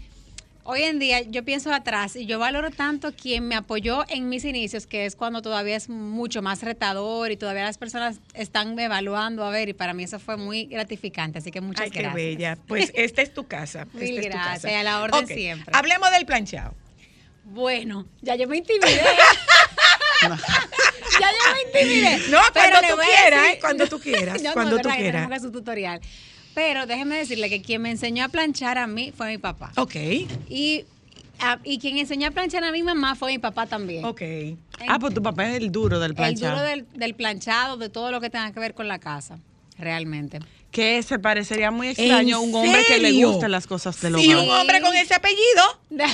[0.71, 4.45] hoy en día, yo pienso atrás y yo valoro tanto quien me apoyó en mis
[4.45, 9.45] inicios, que es cuando todavía es mucho más retador y todavía las personas están evaluando
[9.45, 9.71] a ver.
[9.71, 11.39] Y para mí eso fue muy gratificante.
[11.39, 12.15] Así que muchas Ay, qué gracias.
[12.15, 12.59] bella.
[12.69, 13.87] Pues esta es tu casa.
[13.95, 14.81] Mil esta es tu gracias, casa.
[14.81, 15.73] a la orden siempre.
[15.75, 16.75] Hablemos del planchado.
[17.45, 19.01] Bueno, ya yo me intimidé.
[20.23, 22.19] ya yo me intimidé.
[22.29, 23.59] No, Pero cuando le tú quieras, decir- ¿eh?
[23.61, 25.13] Cuando tú quieras, No, cuando tú verdad que quieras.
[25.13, 26.01] tenemos que hacer su tutorial.
[26.59, 29.71] Pero déjeme decirle que quien me enseñó a planchar a mí fue mi papá.
[29.77, 29.95] Ok,
[30.49, 30.85] Y,
[31.39, 34.05] a- y quien enseñó a planchar a mi mamá fue mi papá también.
[34.05, 34.23] ok.
[34.89, 36.57] Ah, pues tu papá es el duro del El planchado.
[36.57, 39.39] duro del, del planchado, de todo lo que tenga que ver con la casa.
[39.79, 40.41] Realmente.
[40.73, 44.35] Que se parecería muy extraño a un hombre que le gusten las cosas del Sí,
[44.35, 44.45] hogar.
[44.45, 45.81] un hombre con ese apellido.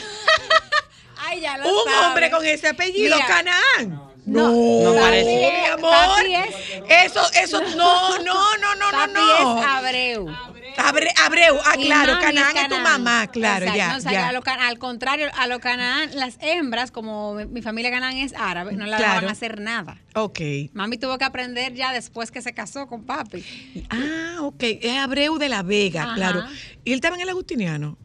[1.26, 2.07] Ay, ya lo Un sabe.
[2.07, 3.88] hombre con ese apellido, Mira, Canaán.
[3.88, 5.53] No, No no, parece.
[5.53, 6.25] mi amor.
[6.27, 9.61] Es- Eso, eso, no, no, no, no, Papi no, no.
[9.61, 10.29] es Abreu.
[10.77, 13.79] Abre- Abreu, ah, Y claro, Canaán es tu mamá, claro, Exacto.
[13.79, 14.29] ya, No, o sea, ya.
[14.29, 18.16] a lo ca- al contrario, a lo Canaán, las hembras, como mi, mi familia Canaán
[18.16, 19.12] es árabe, no la Claro.
[19.14, 19.99] dejaban hacer nada.
[20.14, 20.41] Ok.
[20.72, 23.45] Mami tuvo que aprender ya después que se casó con papi.
[23.89, 24.62] Ah, ok.
[24.62, 26.14] Es Abreu de la Vega, Ajá.
[26.16, 26.45] claro.
[26.85, 27.97] ¿Y él estaba en el Agustiniano?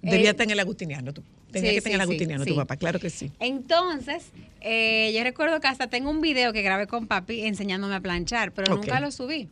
[0.00, 1.12] Debía Eh, estar en el Agustiniano.
[1.12, 1.24] tú.
[1.50, 3.32] Tenía sí, que estar en el sí, Agustiniano, tu papá, claro que sí.
[3.40, 4.24] Entonces,
[4.66, 8.52] eh, yo recuerdo que hasta tengo un video que grabé con papi enseñándome a planchar,
[8.52, 9.48] pero nunca lo subí.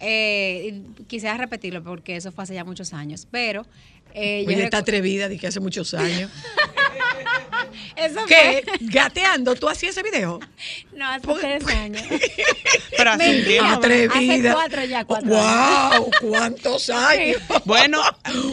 [0.00, 3.66] Eh, quisiera repetirlo porque eso fue hace ya muchos años, pero...
[4.14, 6.30] eh, yo está atrevida de que hace muchos años.
[7.96, 8.62] Eso ¿Qué?
[8.64, 10.38] fue- Gateando, ¿tú hacías ese video?
[10.92, 12.02] No, hace Por- tres años.
[12.96, 13.24] Pero hace
[13.60, 13.66] un.
[13.66, 14.14] Atrevida.
[14.14, 16.10] Hace cuatro ya, cuatro ¡Wow!
[16.20, 17.38] ¿Cuántos años?
[17.64, 18.02] Bueno,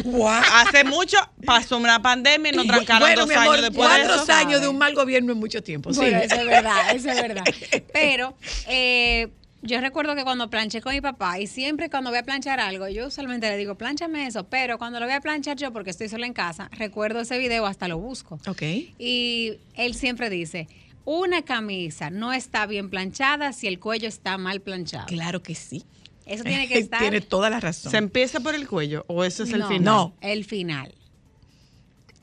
[0.06, 0.28] ¡Wow!
[0.54, 3.96] hace mucho pasó una pandemia y nos trancaron bueno, dos mi amor, años después de
[4.06, 4.34] cuatro eso.
[4.34, 5.92] años de un mal gobierno es mucho tiempo.
[5.94, 6.00] Sí.
[6.00, 7.44] Bueno, eso es verdad, eso es verdad.
[7.94, 8.38] Pero
[8.68, 9.28] eh,
[9.64, 12.88] yo recuerdo que cuando planché con mi papá, y siempre cuando voy a planchar algo,
[12.90, 16.10] yo usualmente le digo, planchame eso, pero cuando lo voy a planchar yo, porque estoy
[16.10, 18.40] sola en casa, recuerdo ese video, hasta lo busco.
[18.48, 18.62] Ok.
[19.00, 20.68] Y él siempre dice,
[21.06, 25.08] una camisa no está bien planchada si el cuello está mal planchado.
[25.08, 25.84] Claro que sí.
[26.26, 27.00] Eso tiene que estar...
[27.00, 27.92] Tiene toda la razón.
[27.92, 29.84] ¿Se empieza por el cuello o eso es el no, final?
[29.84, 30.14] No.
[30.22, 30.94] El final.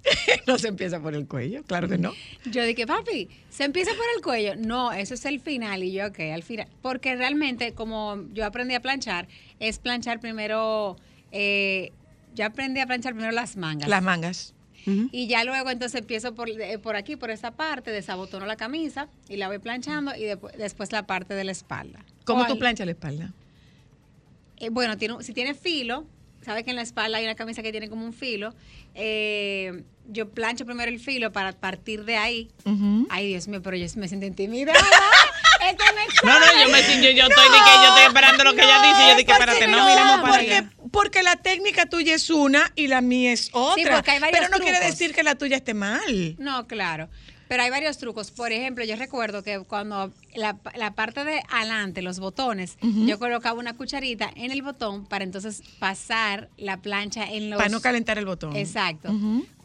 [0.47, 2.13] no se empieza por el cuello, claro que no.
[2.47, 4.57] Yo dije, papi, ¿se empieza por el cuello?
[4.57, 5.83] No, eso es el final.
[5.85, 6.67] Y yo, ok, al final.
[6.83, 9.29] Porque realmente, como yo aprendí a planchar,
[9.59, 10.97] es planchar primero.
[11.33, 11.93] Eh,
[12.35, 13.89] yo aprendí a planchar primero las mangas.
[13.89, 14.55] Las mangas.
[14.87, 19.09] y ya luego entonces empiezo por, eh, por aquí, por esta parte, desabotono la camisa
[19.29, 22.05] y la voy planchando y depu- después la parte de la espalda.
[22.25, 23.31] ¿Cómo O tú al- planchas la espalda?
[24.57, 26.07] eh, bueno, tiene, si tiene filo,
[26.45, 28.55] sabes que en la espalda hay una camisa que tiene como un filo.
[28.95, 32.49] eh, yo plancho primero el filo para partir de ahí.
[33.11, 34.79] Ay, Dios mío, pero yo me siento intimidada.
[35.71, 38.55] Esto me No, no, yo me yo, yo estoy de que yo estoy esperando lo
[38.55, 40.71] que ella dice yo dije, espérate, no, no, miremos para porque, allá.
[40.91, 43.95] porque la técnica tuya es una y la mía es otra.
[43.97, 46.35] porque hay varios Pero no quiere decir que la tuya esté mal.
[46.39, 47.09] No, claro.
[47.51, 48.31] Pero hay varios trucos.
[48.31, 53.59] Por ejemplo, yo recuerdo que cuando la, la parte de adelante, los botones, yo colocaba
[53.59, 57.57] una cucharita en el botón para entonces pasar la plancha en los...
[57.57, 58.55] Para no calentar el botón.
[58.55, 59.13] Exacto.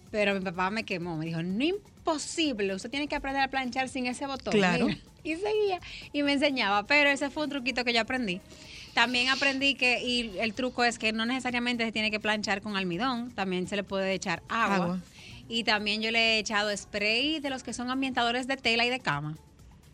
[0.09, 1.15] Pero mi papá me quemó.
[1.15, 2.73] Me dijo, no imposible.
[2.73, 4.53] Usted tiene que aprender a planchar sin ese botón.
[4.53, 4.87] Claro.
[4.87, 4.99] Mira.
[5.23, 5.79] Y seguía.
[6.13, 6.85] Y me enseñaba.
[6.85, 8.41] Pero ese fue un truquito que yo aprendí.
[8.95, 12.77] También aprendí que, y el truco es que no necesariamente se tiene que planchar con
[12.77, 13.31] almidón.
[13.31, 14.75] También se le puede echar agua.
[14.75, 14.99] Agua.
[15.47, 18.89] Y también yo le he echado spray de los que son ambientadores de tela y
[18.89, 19.35] de cama.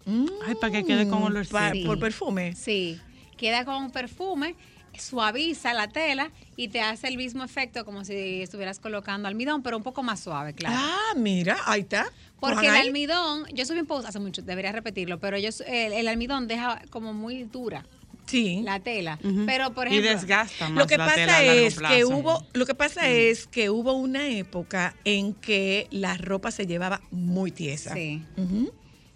[0.08, 1.47] Ay, para que quede con olor.
[1.47, 1.84] Pa- Sí.
[1.86, 2.56] Por perfume.
[2.56, 2.99] Sí.
[3.38, 4.56] Queda con un perfume,
[4.97, 9.78] suaviza la tela y te hace el mismo efecto como si estuvieras colocando almidón, pero
[9.78, 10.76] un poco más suave, claro.
[10.80, 12.08] Ah, mira, ahí está.
[12.39, 16.47] Porque el almidón, yo subí un post hace mucho, debería repetirlo, pero yo el almidón
[16.47, 17.86] deja como muy dura
[18.32, 18.61] Sí.
[18.63, 19.19] la tela.
[19.45, 22.05] Pero por Y ejemplo, desgasta más Lo que la pasa tela a largo es que
[22.05, 27.01] hubo, lo que pasa es que hubo una época en que la ropa se llevaba
[27.11, 27.93] muy tiesa.
[27.93, 28.23] Sí.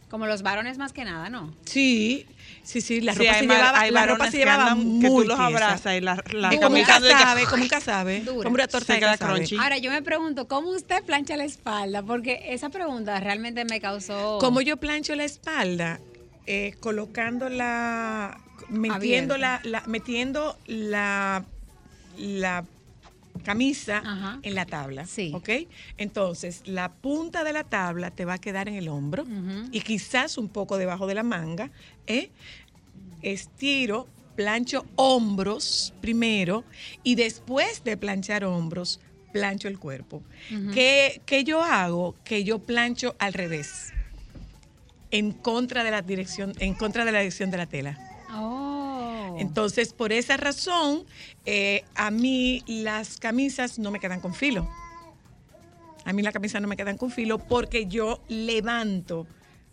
[0.09, 1.53] Como los varones más que nada, ¿no?
[1.66, 2.26] Sí,
[2.63, 5.07] sí, sí, la ropa se ma- llevaba, hay la ropa se que llevaba andan que
[5.07, 7.63] tú muy los abrazas y la- la Y como un camisa de que- casabe, como
[7.63, 8.43] un casabe, Dura.
[8.43, 9.57] como una torta Se de queda crunchy.
[9.57, 12.03] Ahora, yo me pregunto, ¿cómo usted plancha la espalda?
[12.03, 14.38] Porque esa pregunta realmente me causó...
[14.39, 15.99] Como yo plancho la espalda,
[16.45, 18.39] eh, colocando la,
[18.70, 21.45] metiendo la, la- metiendo la,
[22.18, 22.66] la
[23.43, 24.39] camisa Ajá.
[24.41, 25.32] en la tabla, Sí.
[25.34, 25.49] ¿ok?
[25.97, 29.26] Entonces, la punta de la tabla te va a quedar en el hombro
[29.72, 31.70] y quizás un poco debajo de la manga,
[32.08, 32.32] ¿eh?
[33.22, 36.64] Estiro, plancho hombros primero
[37.03, 38.99] y después de planchar hombros,
[39.32, 40.22] plancho el cuerpo.
[40.74, 42.16] ¿Qué, qué yo hago?
[42.24, 43.91] Que yo plancho al revés
[45.12, 47.97] en contra de la dirección, en contra de la dirección de la tela.
[48.36, 49.36] Oh.
[49.40, 51.06] Entonces, por esa razón,
[51.46, 54.70] eh, a mí las camisas no me quedan con filo.
[56.06, 59.26] A mí las camisas no me quedan con filo porque yo levanto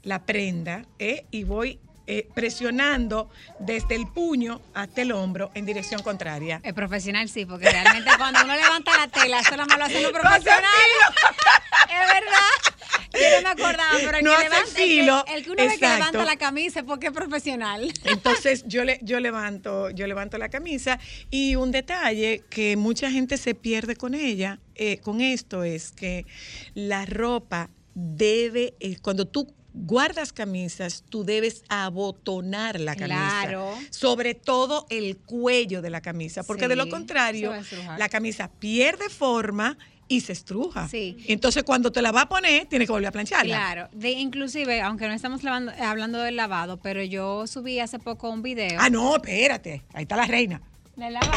[0.03, 1.27] la prenda ¿eh?
[1.31, 6.61] y voy eh, presionando desde el puño hasta el hombro en dirección contraria.
[6.65, 10.03] El profesional sí, porque realmente cuando uno levanta la tela, eso nada más lo hacen
[10.03, 10.69] los profesionales.
[11.85, 12.73] es verdad.
[13.13, 15.79] Yo no me acordaba, pero el No que levanta, el filo, el que, uno ve
[15.79, 17.93] que levanta la camisa es porque es profesional.
[18.05, 20.99] Entonces yo le, yo levanto, yo levanto la camisa
[21.31, 26.27] y un detalle que mucha gente se pierde con ella, eh, con esto es que
[26.75, 33.41] la ropa debe, eh, cuando tú guardas camisas, tú debes abotonar la camisa.
[33.43, 33.75] Claro.
[33.91, 37.53] Sobre todo el cuello de la camisa, porque de lo contrario,
[37.99, 40.89] la camisa pierde forma y se estruja.
[40.89, 41.16] Sí.
[41.29, 43.55] Entonces cuando te la va a poner, tienes que volver a plancharla.
[43.57, 47.99] Claro, de, inclusive, aunque no estamos lavando- eh, hablando del lavado, pero yo subí hace
[47.99, 48.79] poco un video.
[48.79, 49.83] Ah, no, espérate.
[49.95, 50.61] Ahí está la reina.
[50.97, 51.33] ¿Del lavado?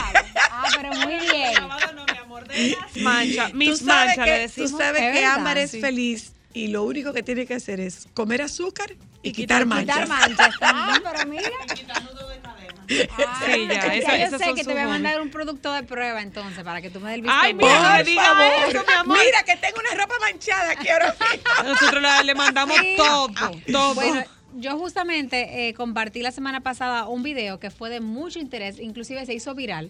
[0.52, 1.54] Ah, pero muy bien.
[3.04, 4.72] Mancha, Tú mis sabes manchas, que, le tú decimos.
[4.82, 5.80] sabes Es que verdad, Ámbar es sí.
[5.82, 8.92] feliz y lo único que tiene que hacer es comer azúcar
[9.22, 9.96] y, Y quitar, quitar- manchas.
[10.00, 10.56] Quitar manchas.
[10.62, 11.50] Ah, pero mira.
[13.18, 15.74] Ah, Sí, ya, esa- yo esas sé son que te voy a mandar un producto
[15.74, 18.94] de prueba entonces para que tú me des el visto Ay, mira, no eso, mi
[19.00, 19.18] amor.
[19.26, 21.06] mira que tengo una ropa manchada, quiero.
[21.64, 22.94] Nosotros le, le mandamos Sí.
[22.96, 23.30] todo,
[23.72, 23.96] todo.
[23.96, 24.24] Bueno,
[24.58, 29.26] yo justamente eh, compartí la semana pasada un video que fue de mucho interés, inclusive
[29.26, 29.90] se hizo viral,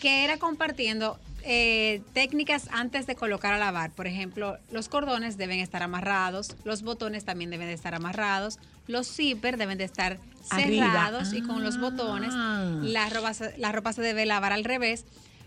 [0.00, 3.92] que era compartiendo eh, técnicas antes de colocar a lavar.
[3.92, 9.06] Por ejemplo, los cordones deben estar amarrados, los botones también deben de estar amarrados, los
[9.08, 12.30] zippers deben de estar cerrados y con los botones.
[12.32, 12.78] Ah.
[12.82, 15.04] La ropa, se- la ropa se debe lavar al revés.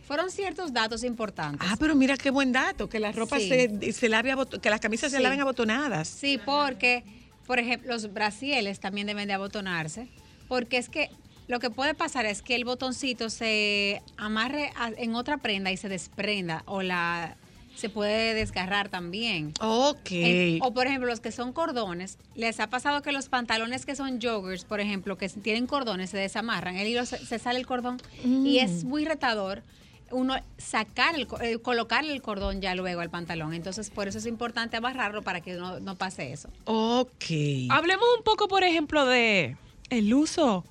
[0.08, 1.68] Fueron ciertos datos importantes.
[1.70, 3.48] Ah, pero mira qué buen dato, que la ropa Sí.
[3.50, 6.08] se, se lave que las camisas se laven abotonadas.
[6.08, 7.04] Sí, porque,
[7.46, 10.08] por ejemplo, los brasieles también deben de abotonarse,
[10.48, 11.12] porque es que
[11.50, 15.78] lo que puede pasar es que el botoncito se amarre a- en otra prenda y
[15.78, 17.36] se desprenda o la
[17.76, 19.54] se puede desgarrar también.
[19.62, 20.12] Ok.
[20.12, 23.96] En- o por ejemplo, los que son cordones, les ha pasado que los pantalones que
[23.96, 27.66] son joggers, por ejemplo, que tienen cordones, se desamarran, el hilo se, se sale el
[27.66, 29.64] cordón y es muy retador
[30.12, 33.54] uno sacar el, co- eh, colocarle el cordón ya luego al pantalón.
[33.54, 36.50] Entonces, por eso es importante amarrarlo para que no, no pase eso.
[36.66, 37.24] ok.
[37.70, 39.56] Hablemos un poco, por ejemplo, de
[39.90, 40.66] el uso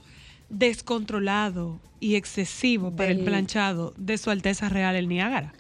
[0.48, 5.52] descontrolado y excesivo para el planchado de Su Alteza Real el Niágara.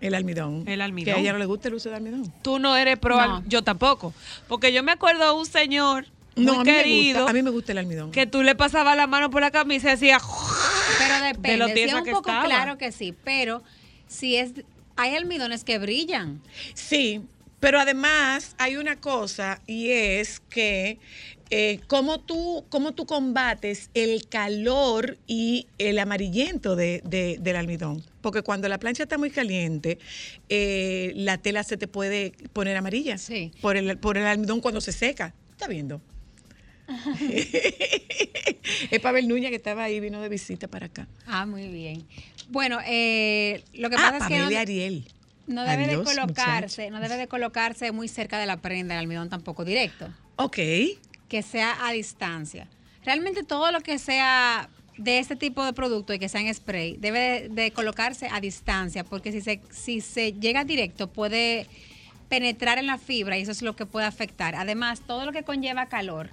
[0.00, 0.64] El almidón.
[0.68, 1.04] El almidón.
[1.14, 2.30] Que a ella no le gusta el uso de almidón.
[2.42, 3.36] Tú no eres pro, No.
[3.36, 4.12] al- yo tampoco,
[4.48, 6.06] porque yo me acuerdo de un señor
[6.36, 7.30] No, muy a mí me querido gusta.
[7.30, 8.10] A mí me gusta el almidón.
[8.10, 10.18] que tú le pasabas la mano por la camisa y decía
[10.98, 11.56] Pero De depende.
[11.56, 12.44] lo si es un que poco estaba.
[12.44, 13.62] claro que sí, pero
[14.06, 14.52] si es
[14.96, 16.40] hay almidones que brillan.
[16.74, 17.22] Sí,
[17.60, 20.98] pero además hay una cosa y es que
[21.50, 28.02] eh, cómo, tú, cómo tú combates el calor y el amarillento de- de- del almidón.
[28.22, 29.98] Porque cuando la plancha está muy caliente,
[30.48, 33.52] eh, la tela se te puede poner amarilla Sí.
[33.60, 35.34] por, el, por el almidón cuando se seca.
[35.52, 36.00] ¿Está viendo?
[38.90, 41.06] es Pavel Núñez que estaba ahí, vino de visita para acá.
[41.26, 42.04] Ah, muy bien.
[42.48, 45.04] Bueno, eh, lo que Ah, pasa es que no, Ariel.
[45.46, 46.90] no debe Adiós, de colocarse, muchacho.
[46.96, 50.58] no debe de colocarse muy cerca de la prenda el almidón tampoco directo, Ok.
[51.28, 52.68] Que sea a distancia.
[53.04, 56.96] Realmente todo lo que sea de este tipo de producto y que sea en spray
[56.96, 61.66] debe de, de colocarse a distancia, porque si se si se llega directo puede
[62.28, 64.54] penetrar en la fibra y eso es lo que puede afectar.
[64.54, 66.30] Además, todo lo que conlleva calor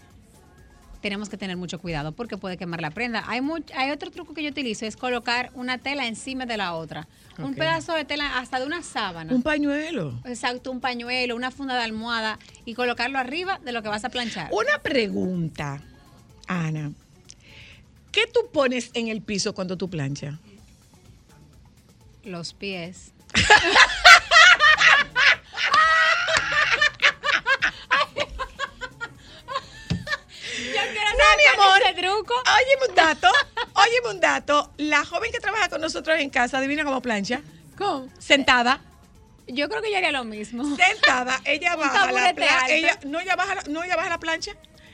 [1.02, 3.24] tenemos que tener mucho cuidado porque puede quemar la prenda.
[3.28, 6.74] Hay, much- hay otro truco que yo utilizo, es colocar una tela encima de la
[6.76, 7.08] otra.
[7.38, 9.34] Un pedazo de tela, hasta de una sábana.
[9.34, 10.20] Un pañuelo.
[10.26, 14.10] Exacto, un pañuelo, una funda de almohada y colocarlo arriba de lo que vas a
[14.10, 14.50] planchar.
[14.52, 15.82] Una pregunta,
[16.48, 16.92] Ana.
[18.12, 20.36] ¿Qué tú pones en el piso cuando tú planchas?
[22.24, 23.14] Los pies.
[31.84, 32.34] ese truco?
[32.34, 33.28] Óyeme un dato,
[33.74, 34.72] óyeme un dato.
[34.78, 37.42] La joven que trabaja con nosotros en casa, adivina cómo plancha.
[37.78, 38.08] ¿Cómo?
[38.20, 38.82] Sentada.
[39.48, 40.64] Yo creo que yo haría lo mismo.
[40.78, 42.68] Sentada, ella baja la plancha.
[42.70, 44.52] Ella, no, ella baja la, no, ella baja la plancha.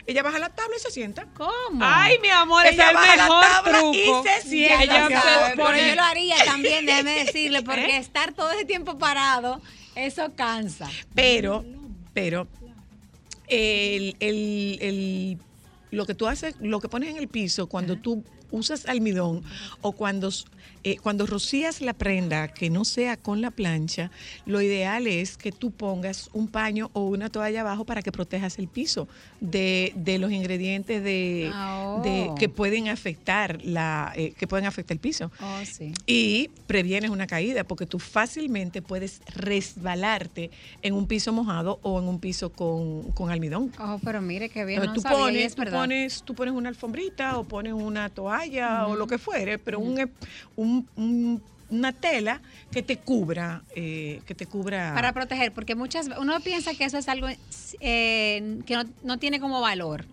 [0.07, 1.25] Ella baja la tabla y se sienta.
[1.35, 1.79] ¿Cómo?
[1.81, 3.93] Ay, mi amor, ese es Ella el baja la mejor tabla truco.
[3.93, 4.83] y se sienta.
[4.83, 5.51] Ella mi se amor.
[5.73, 7.97] Pero yo lo haría también, déjeme decirle, porque ¿Eh?
[7.97, 9.61] estar todo ese tiempo parado,
[9.95, 10.89] eso cansa.
[11.13, 11.65] Pero,
[12.13, 12.47] pero,
[13.49, 15.37] el, el- el-
[15.91, 19.43] lo que tú haces, lo que pones en el piso cuando tú usas almidón
[19.81, 20.29] o cuando,
[20.91, 24.09] eh, cuando rocías la prenda que no sea con la plancha,
[24.45, 28.57] lo ideal es que tú pongas un paño o una toalla abajo para que protejas
[28.59, 29.07] el piso
[29.41, 32.01] de, de los ingredientes de, Ah, oh.
[32.01, 35.31] de- que pueden afectar la, eh, que pueden afectar el piso.
[35.41, 35.93] Oh, sí.
[36.05, 42.07] Y previenes una caída porque tú fácilmente puedes resbalarte en un piso mojado o en
[42.07, 43.71] un piso con, con almidón.
[43.79, 46.53] Oh, pero mire qué bien, Entonces, no tú, sabía, pones, es tú, pones, tú pones
[46.53, 51.91] una alfombrita o pones una toalla o lo que fuere, pero un, un- un- una
[51.91, 54.93] tela que te cubra, eh, que te cubra.
[54.95, 57.27] Para proteger, porque muchas uno piensa que eso es algo
[57.81, 60.05] eh, que no, no tiene como valor.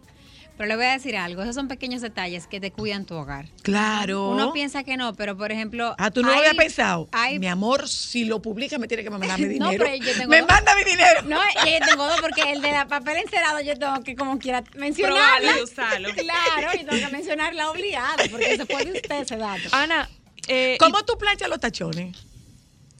[0.56, 3.46] Pero le voy a decir algo, esos son pequeños detalles que te cuidan tu hogar.
[3.62, 4.30] claro.
[4.30, 5.96] Uno piensa que no, pero por ejemplo...
[5.98, 7.08] Ah, tú no lo habías pensado.
[7.10, 9.84] hay- Mi amor, si lo publica me tiene que mandar mi No, dinero.
[9.84, 10.48] pero yo tengo me dos.
[10.48, 11.22] manda mi dinero.
[11.26, 14.62] No, yo tengo dos porque el de la papel encerado yo tengo que como quiera
[14.76, 15.38] mencionarla.
[15.40, 16.08] Probarlo y usarlo.
[16.14, 19.68] Claro, yo tengo que mencionarla obligado porque se puede usted ese dato.
[19.72, 20.08] Ana,
[20.48, 22.16] eh, ¿Cómo tú planchas los tachones?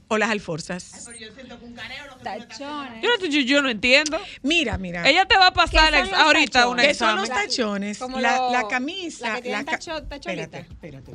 [0.09, 1.09] ¿O las alforzas?
[2.23, 3.03] Tachones.
[3.03, 4.19] yo, no, yo, yo no entiendo.
[4.43, 5.09] Mira, mira.
[5.09, 6.85] Ella te va a pasar ¿Qué son ex- los ahorita tachones?
[6.85, 7.99] un ¿Qué son los tachones?
[7.99, 9.29] Como la, lo- la camisa.
[9.35, 9.99] la que ca- tacho-.
[9.99, 11.15] Espérate, espérate.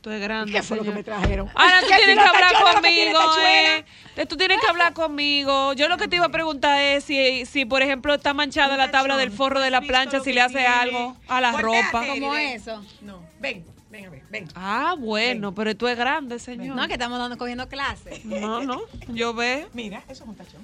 [0.00, 0.50] Tú eres grande.
[0.52, 1.48] ¿Qué fue lo que me trajeron?
[1.54, 3.84] Ana, tú Que tienes que hablar tachones lo que conmigo, eh.
[4.28, 5.72] Tú tienes que hablar conmigo.
[5.74, 8.90] Yo lo que te iba a preguntar es si, si por ejemplo, está manchada la
[8.90, 10.66] tabla del forro de la ¿Has visto plancha, lo si que le hace tiene?
[10.66, 12.04] algo a la ropa.
[12.08, 12.48] ¿Cómo ven.
[12.48, 12.84] eso?
[13.02, 14.48] No, ven, ven a ver, ven.
[14.54, 16.74] Ah, bueno, pero tú es grande, señor.
[16.74, 18.24] No, que estamos dando, cogiendo clases.
[18.24, 19.68] No, no, yo veo.
[19.74, 20.62] Mira, eso es un tachón.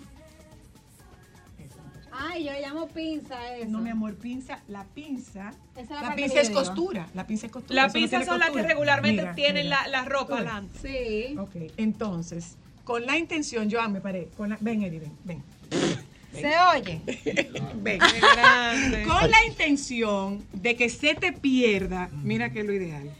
[2.21, 3.69] Ay, yo le llamo pinza eso.
[3.69, 5.53] No, mi amor, pinza, la pinza.
[5.77, 7.07] Esa es la La pinza que es costura.
[7.15, 7.83] La pinza es costura.
[7.83, 9.83] Las eso no pinzas tiene son las que regularmente Mira, tienen mira.
[9.83, 10.79] la, la ropa adelante.
[10.83, 11.37] Sí.
[11.39, 14.31] Ok, entonces, con la intención, yo ah, me paré.
[14.37, 15.43] Con la, ven, Eri, ven, ven.
[16.33, 17.01] ¿Se oye?
[17.83, 17.99] ven.
[17.99, 19.05] Grande.
[19.05, 23.11] Con la intención de que se te pierda, mira que es lo ideal.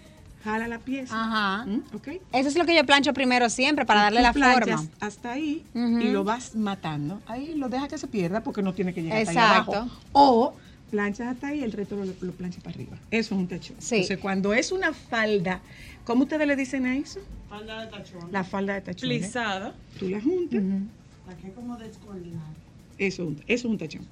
[0.45, 1.15] Jala la pieza.
[1.21, 1.67] Ajá.
[1.67, 1.83] ¿Mm?
[1.95, 2.09] ¿Ok?
[2.33, 4.91] Eso es lo que yo plancho primero siempre para darle la planchas forma.
[5.01, 7.21] Hasta ahí y lo vas matando.
[7.27, 9.73] Ahí lo deja que se pierda porque no tiene que llegar hasta Exacto.
[9.73, 9.97] ahí abajo.
[10.13, 10.55] O
[10.91, 12.97] planchas hasta ahí y el resto lo, lo planchas para arriba.
[13.11, 13.77] Eso es un tachón.
[13.79, 13.97] Sí.
[13.97, 15.61] Entonces, cuando es una falda,
[16.05, 17.21] ¿cómo ustedes le dicen a eso?
[17.49, 18.31] Falda de tachón.
[18.31, 19.11] La falda de tachón.
[19.11, 19.19] ¿eh?
[19.19, 19.75] Plisada.
[19.99, 20.63] Tú la juntas.
[20.63, 22.55] La que es como descoordinada.
[22.99, 24.03] Eso, es un- eso es un tachón.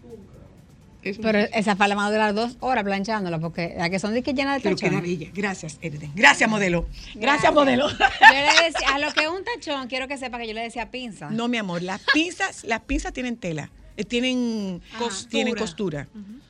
[1.03, 1.59] Eso es un Pero tachón.
[1.61, 4.33] esa falda me va a durar dos horas planchándola porque la que son de que
[4.35, 5.29] llena de Pero queda bella.
[5.35, 6.11] Gracias, Erden.
[6.15, 6.87] Gracias, modelo.
[7.15, 7.89] Gracias, modelo.
[7.89, 10.63] Yo le decía, a lo que es un tachón, quiero que sepa que yo le
[10.63, 11.31] decía pinza.
[11.31, 15.31] No, mi amor, las pinzas, las pinzas tienen tela, eh, tienen, Costura.
[15.31, 16.09] tienen costura.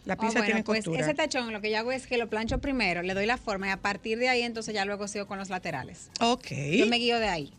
[0.08, 1.02] Ah, bueno, tienen pues costura.
[1.04, 3.66] ese tachón lo que yo hago es que lo plancho primero, le doy la forma
[3.66, 6.10] y a partir de ahí entonces ya luego sigo con los laterales.
[6.20, 6.46] ok.
[6.78, 7.52] Yo me guío de ahí.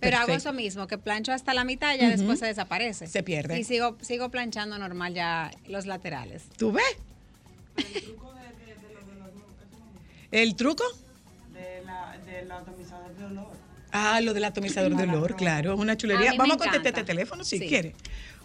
[0.00, 3.06] Pero hago eso mismo, que plancho hasta la mitad y ya después se desaparece.
[3.06, 3.58] Se pierde.
[3.58, 6.48] Y sigo, sigo planchando normal ya los laterales.
[6.56, 6.96] ¿Tú ves?
[10.30, 10.84] ¿El truco?
[11.52, 13.46] De la, del atomizador de olor.
[13.92, 16.32] Ah, lo del atomizador de olor, claro, es una chulería.
[16.36, 17.68] Vamos a contestar este teléfono si Sí.
[17.68, 17.94] quiere.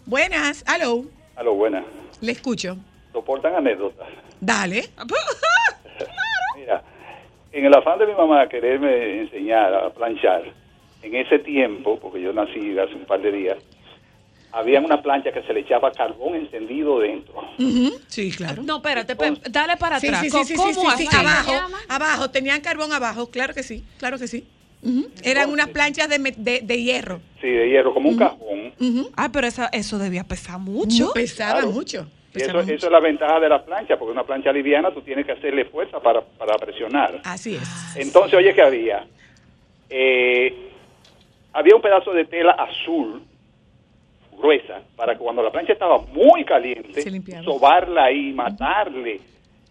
[0.06, 1.86] Buenas, aló, A lo buena.
[2.22, 2.78] le escucho.
[3.14, 4.08] Soportan anécdotas.
[4.42, 4.90] Dale.
[6.58, 6.84] Mira,
[7.52, 10.44] en el afán de mi mamá quererme enseñar a planchar,
[11.06, 13.58] en ese tiempo, porque yo nací hace un par de días,
[14.52, 17.36] había una plancha que se le echaba carbón encendido dentro.
[18.08, 18.64] Sí, claro.
[18.64, 20.22] No, espérate, pe- dale para Sí, atrás.
[20.22, 21.18] sí, sí, ¿Cómo, sí, cómo sí, sí, así?
[21.18, 21.54] abajo,
[21.90, 24.46] abajo, tenían carbón abajo, claro que sí, claro que sí.
[25.24, 27.20] Eran unas planchas de, de, de hierro.
[27.42, 28.74] Sí, de hierro, como un cajón.
[29.18, 31.12] Ah, pero esa, eso debía pesar mucho.
[31.14, 31.72] Pesaba Claro.
[31.72, 32.08] mucho.
[32.36, 35.26] Y eso, eso es la ventaja de la plancha, porque una plancha liviana tú tienes
[35.26, 37.22] que hacerle fuerza para, para presionar.
[37.24, 37.96] Así es.
[37.96, 39.08] Entonces, oye, ¿qué había?
[39.90, 40.72] Eh,
[41.56, 43.22] había un pedazo de tela azul,
[44.38, 47.02] gruesa, para que cuando la plancha estaba muy caliente,
[47.44, 49.22] sobarla ahí, matarle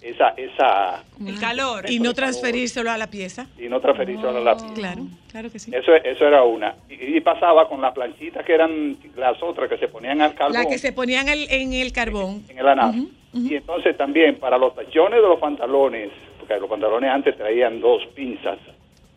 [0.01, 1.89] esa, esa, El calor.
[1.91, 3.47] Y no transferírselo a la pieza.
[3.59, 4.71] y no transferirse a la lápiz.
[4.75, 5.71] Claro, claro que sí.
[5.75, 6.75] Eso, eso era una.
[6.89, 10.55] Y, y pasaba con las planchitas que eran las otras que se ponían al carbón
[10.55, 12.43] La que se ponían en el, en el carbón.
[12.49, 13.07] en el anal.
[13.33, 18.03] Y entonces también para los tachones de los pantalones, porque los pantalones antes traían dos
[18.15, 18.59] pinzas,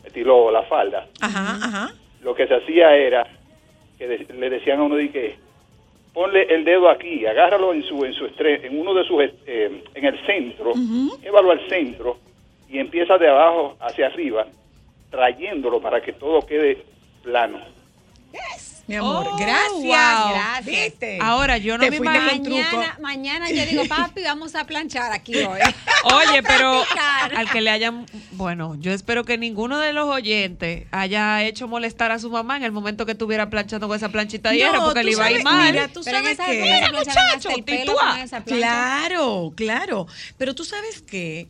[0.04, 1.06] estilo la falda.
[1.20, 1.94] Ajá, ajá.
[2.22, 3.26] Lo que se hacía era
[3.98, 5.36] que de- le decían a uno de que
[6.14, 9.82] ponle el dedo aquí, agárralo en su en su estre- en uno de sus eh,
[9.94, 10.72] en el centro,
[11.22, 12.16] llévalo al centro
[12.68, 14.46] y empieza de abajo hacia arriba,
[15.10, 16.78] trayéndolo para que todo quede
[17.22, 17.58] plano.
[18.88, 19.70] Mi amor, Oh, gracias.
[19.74, 19.84] wow.
[19.84, 20.64] Gracias.
[20.64, 21.18] ¿Viste?
[21.20, 22.48] Ahora, yo no Te me imagino-.
[22.50, 25.60] Mañana, mañana yo digo, papi, vamos a planchar aquí hoy.
[26.04, 26.82] Oye, pero
[27.36, 32.12] al que le hayan, bueno, yo espero que ninguno de los oyentes haya hecho molestar
[32.12, 34.84] a su mamá en el momento que estuviera planchando con esa planchita de hierro, No,
[34.86, 35.70] porque le iba a ir mal.
[35.70, 36.72] Mira, tú Pero sabes que...
[36.72, 37.50] hasta muchacho,
[38.24, 38.42] esa.
[38.42, 40.06] Claro, claro.
[40.38, 41.48] Pero tú sabes qué?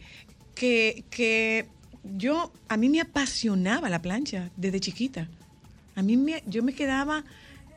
[0.56, 1.68] que, que
[2.02, 5.28] yo, a mí me apasionaba la plancha desde chiquita.
[5.98, 7.24] A mí me, yo me quedaba,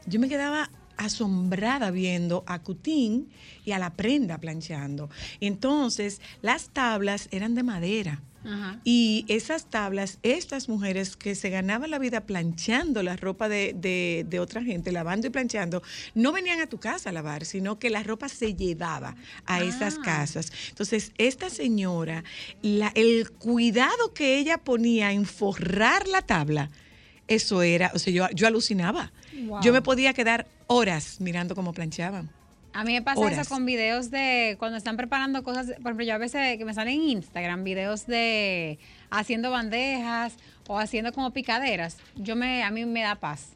[0.06, 3.30] yo me quedaba asombrada viendo a Cutín
[3.66, 5.10] y a la prenda planchando.
[5.40, 8.22] Entonces, las tablas eran de madera.
[8.44, 8.80] Ajá.
[8.84, 14.26] Y esas tablas, estas mujeres que se ganaban la vida planchando la ropa de, de-
[14.28, 15.84] de otra gente, lavando y planchando,
[16.16, 19.16] no venían a tu casa a lavar, sino que la ropa se llevaba
[19.46, 20.52] a esas casas.
[20.70, 22.24] Entonces, esta señora,
[22.64, 26.72] la- el cuidado que ella ponía en forrar la tabla,
[27.36, 29.12] eso era, o sea, yo, yo alucinaba.
[29.46, 29.62] Wow.
[29.62, 32.30] Yo me podía quedar horas mirando cómo planchaban.
[32.74, 33.40] A mí me pasa Horas.
[33.40, 36.74] eso con videos de cuando están preparando cosas, por ejemplo, yo a veces que me
[36.74, 38.80] salen en Instagram videos de
[39.10, 40.36] haciendo bandejas
[40.68, 41.98] o haciendo como picaderas.
[42.16, 43.50] Yo me a mí me da paz.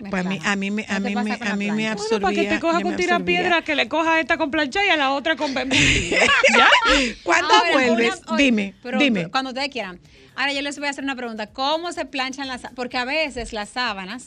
[0.00, 1.88] Me Pues a mí, a mí, me, ¿No a mí, me, a la mí me
[1.88, 2.18] absorbía.
[2.18, 2.96] Bueno, para que te coja con absorbía.
[2.96, 6.18] tirapiedra, que le coja a esta con plancha y a la otra con bembutida.
[7.22, 8.20] ¿Cuándo vuelves?
[8.26, 9.20] una- oye, dime, pero- dime.
[9.20, 10.00] pero Cuando ustedes quieran.
[10.36, 11.48] Ahora yo les voy a hacer una pregunta.
[11.48, 12.76] ¿Cómo se planchan las sábanas?
[12.76, 14.26] Porque a veces las sábanas...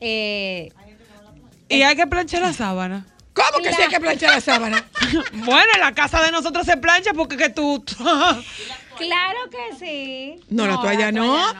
[0.00, 0.70] eh,
[1.68, 3.06] y hay que planchar la sábana.
[3.32, 4.84] ¿Cómo que sí hay que planchar la sábana?
[5.32, 7.82] Bueno, en la casa de nosotros se plancha porque que tú...
[8.96, 10.40] claro que sí.
[10.50, 11.52] No, la toalla no.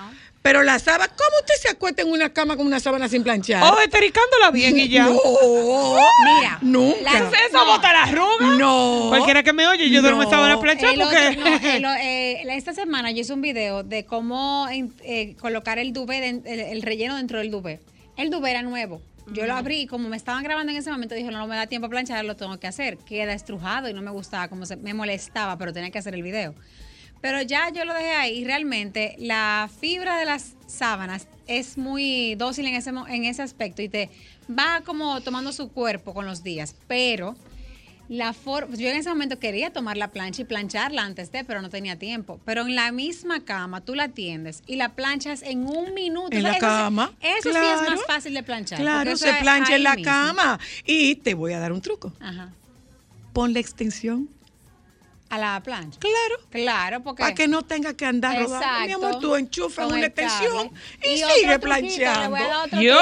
[0.44, 3.62] Pero la sábana, ¿cómo usted se acuesta en una cama con una sábana sin planchar?
[3.62, 5.04] O estericándola bien y ya.
[5.08, 5.98] No,
[6.38, 7.00] Mira, nunca.
[7.00, 7.64] la- ¿Qué es eso?
[7.64, 8.58] ¿Bota la arruga?
[8.58, 9.06] No.
[9.08, 10.34] Cualquiera que me oye, yo duermo en No.
[10.34, 11.80] sábana planchada porque...
[11.80, 16.44] no, el- eh, esta semana yo hice un video de cómo eh, colocar el duvet,
[16.46, 17.80] el relleno dentro del duvet.
[18.18, 19.00] El duvet era nuevo.
[19.28, 21.56] Yo lo abrí y como me estaban grabando en ese momento dije, no, no me
[21.56, 22.98] da tiempo a planchar, lo tengo que hacer.
[22.98, 26.22] Queda estrujado y no me gustaba, como se, me molestaba, pero tenía que hacer el
[26.22, 26.54] video.
[27.24, 32.34] Pero ya yo lo dejé ahí y realmente la fibra de las sábanas es muy
[32.34, 34.10] dócil en ese, en ese aspecto y te
[34.46, 36.76] va como tomando su cuerpo con los días.
[36.86, 37.34] Pero
[38.10, 41.62] la forma, yo en ese momento quería tomar la plancha y plancharla antes de, pero
[41.62, 42.40] no tenía tiempo.
[42.44, 46.36] Pero en la misma cama tú la tiendes y la planchas en un minuto.
[46.36, 47.10] En la eso cama.
[47.22, 48.78] Eso sí es más fácil de planchar.
[48.78, 50.12] Claro, se plancha en la mismo.
[50.12, 50.60] cama.
[50.84, 52.12] Y te voy a dar un truco.
[52.20, 52.52] Ajá.
[53.32, 54.28] Pon la extensión.
[55.34, 55.98] A la plancha.
[55.98, 56.36] Claro.
[56.50, 57.22] Claro, porque.
[57.22, 58.86] Para que no tenga que andar rodando.
[58.86, 60.70] Mi amor, tú enchufas Con una extensión
[61.02, 62.36] y, otro sigue planchando.
[62.80, 62.98] Yo,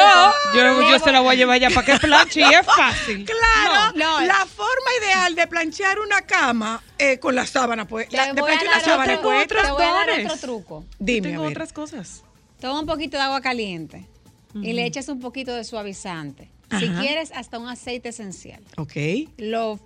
[0.55, 3.27] yo, yo se la voy a llevar ya para que planche y es fácil.
[3.43, 4.27] Claro, No, no.
[4.27, 8.09] la forma ideal de planchar una cama eh, con la sábana, pues.
[8.09, 9.49] Te la- de planchar una sábana, otro- pues.
[9.49, 10.27] te voy a dar dones.
[10.27, 10.85] otro truco.
[10.99, 11.53] Dime, Tengo a ver.
[11.57, 12.23] otras cosas.
[12.61, 14.09] Toma un poquito de agua caliente
[14.55, 16.51] y le echas un poquito de suavizante.
[16.79, 18.63] Si quieres, hasta un aceite esencial.
[18.79, 18.93] Ok.
[19.37, 19.79] Lo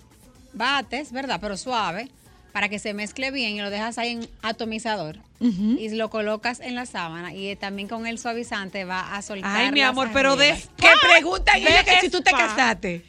[0.53, 1.39] bates, ¿verdad?
[1.41, 2.11] Pero suave,
[2.57, 5.19] para que se mezcle bien y lo dejas ahí en atomizador.
[5.41, 9.55] Y lo colocas en la sábana y eh, también con el suavizante va a soltar.
[9.55, 10.53] Ay, mi amor, pero de...
[10.53, 10.71] arrugas.
[10.79, 13.05] Que preguntan ella que si tú te casaste.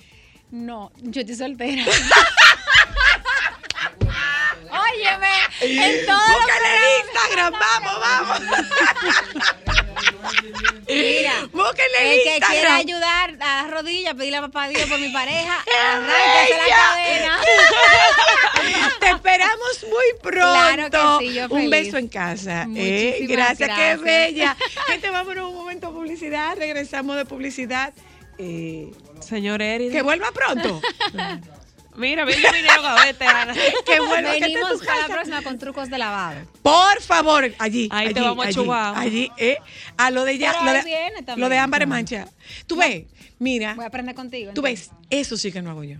[0.51, 1.81] No, yo estoy soltera.
[4.91, 5.31] Óyeme,
[5.61, 8.41] en todo Búscale en Instagram, vamos, vamos.
[11.01, 15.09] Mira, Búsquenle el que quiera ayudar a las rodillas, pedirle a papá Dios por mi
[15.09, 17.39] pareja, arráncase la cadena.
[18.99, 20.53] Te esperamos muy pronto.
[20.89, 21.69] Claro que sí, yo Un feliz.
[21.69, 22.63] beso en casa.
[22.63, 23.17] ¿eh?
[23.19, 24.57] Muchísimas Gracias, qué bella.
[24.87, 26.55] Gente, vámonos un momento a publicidad.
[26.57, 27.93] Regresamos de publicidad.
[28.37, 29.91] Eh, Señor Erida.
[29.91, 30.81] que vuelva pronto.
[31.97, 33.03] Mira, a que vuelva.
[33.03, 36.41] que esté en Venimos para la próxima con trucos de lavado.
[36.61, 37.89] Por favor, allí.
[37.91, 38.97] Ahí allí, te vamos a allí, chubar.
[38.97, 39.57] Allí, eh.
[39.97, 40.51] A lo de ya.
[40.53, 41.39] Pero Lo de, viene también.
[41.39, 42.27] lo de ámbar en mancha.
[42.67, 43.05] Tú ves,
[43.39, 43.73] mira.
[43.73, 44.53] Voy a aprender contigo.
[44.53, 44.91] Tú entonces.
[44.91, 45.97] ves, eso sí que no hago yo.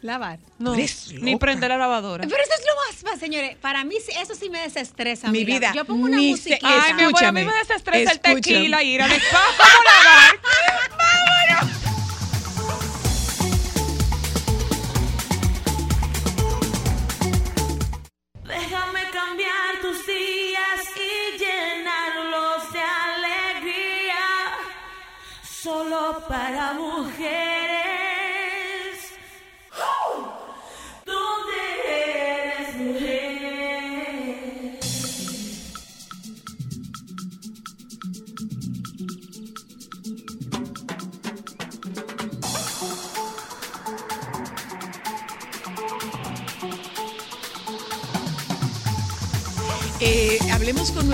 [0.00, 0.38] Lavar.
[0.58, 0.86] No, ni
[1.32, 1.38] loca.
[1.38, 2.26] prende la lavadora.
[2.28, 3.56] Pero eso es lo más, más, señores.
[3.56, 5.30] Para mí sí- eso sí me desestresa.
[5.30, 5.58] Mi amiga.
[5.58, 6.58] vida, Yo pongo una musiquita.
[6.62, 10.98] Ay, mi amor, a mí me desestresa el tequila, ir al spa, ¿cómo lavar?
[26.28, 27.53] para mujeres.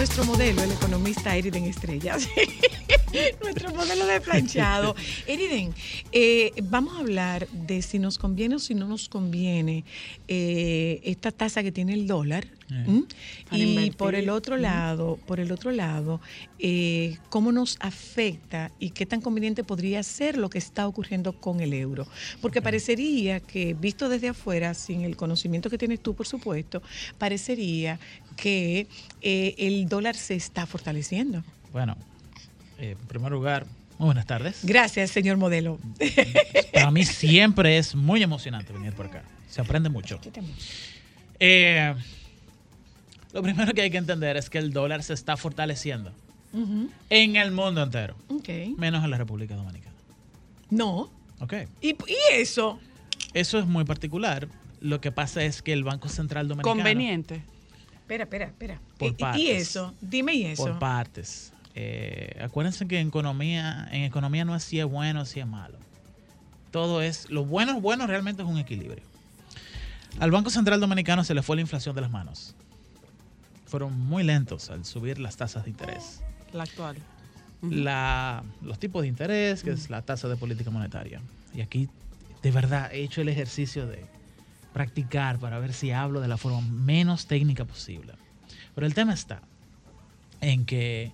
[0.00, 2.26] Nuestro modelo, el economista Eriden Estrellas.
[3.42, 4.94] nuestro modelo de planchado.
[5.26, 5.74] Eriden,
[6.12, 9.84] eh, vamos a hablar de si nos conviene o si no nos conviene
[10.26, 12.46] eh, esta tasa que tiene el dólar.
[12.70, 13.96] Para Y invertir.
[13.96, 16.20] por el otro lado, por el otro lado,
[16.60, 21.60] eh, cómo nos afecta y qué tan conveniente podría ser lo que está ocurriendo con
[21.60, 22.06] el euro.
[22.40, 26.80] Porque parecería que, visto desde afuera, sin el conocimiento que tienes tú, por supuesto,
[27.18, 27.98] parecería
[28.36, 28.86] que
[29.22, 31.42] eh, el dólar se está fortaleciendo.
[31.72, 31.96] Bueno,
[32.78, 33.66] eh, en primer lugar,
[33.98, 34.60] muy buenas tardes.
[34.62, 35.78] Gracias, señor modelo.
[36.72, 39.22] Para mí siempre es muy emocionante venir por acá.
[39.48, 40.18] Se aprende mucho.
[41.38, 41.94] Eh,
[43.32, 46.12] lo primero que hay que entender es que el dólar se está fortaleciendo
[47.10, 48.48] en el mundo entero, Ok.
[48.76, 49.94] menos en la República Dominicana.
[50.70, 51.10] No.
[51.38, 51.54] ¿Ok?
[51.80, 52.80] ¿Y, y eso?
[53.34, 54.48] Eso es muy particular.
[54.80, 56.74] Lo que pasa es que el Banco Central Dominicano...
[56.74, 57.42] Conveniente.
[58.10, 58.80] Espera, espera, espera.
[58.98, 59.68] Por ¿Y- ¿Y, partes.
[59.68, 59.94] eso?
[60.00, 60.64] Dime y eso.
[60.64, 61.52] Por partes.
[61.76, 65.46] Eh, acuérdense que en economía, en economía no es si es bueno o si es
[65.46, 65.78] malo.
[66.72, 69.04] Todo es, lo bueno, bueno realmente es un equilibrio.
[70.18, 72.56] Al Banco Central Dominicano se le fue la inflación de las manos.
[73.66, 76.20] Fueron muy lentos al subir las tasas de interés.
[76.52, 76.96] La actual.
[77.62, 81.20] La- los tipos de interés, que es la tasa de política monetaria.
[81.54, 81.88] Y aquí,
[82.42, 84.04] de verdad, he hecho el ejercicio de
[84.72, 88.14] practicar para ver si hablo de la forma menos técnica posible.
[88.74, 89.42] Pero el tema está
[90.40, 91.12] en que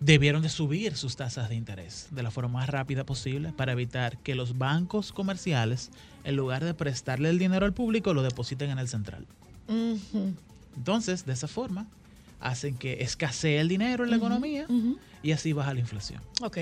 [0.00, 4.16] debieron de subir sus tasas de interés de la forma más rápida posible para evitar
[4.18, 5.90] que los bancos comerciales,
[6.24, 9.26] en lugar de prestarle el dinero al público, lo depositen en el central.
[10.76, 11.86] Entonces, de esa forma,
[12.40, 14.66] hacen que escasee el dinero en la economía
[15.22, 16.22] y así baja la inflación.
[16.42, 16.56] Ok.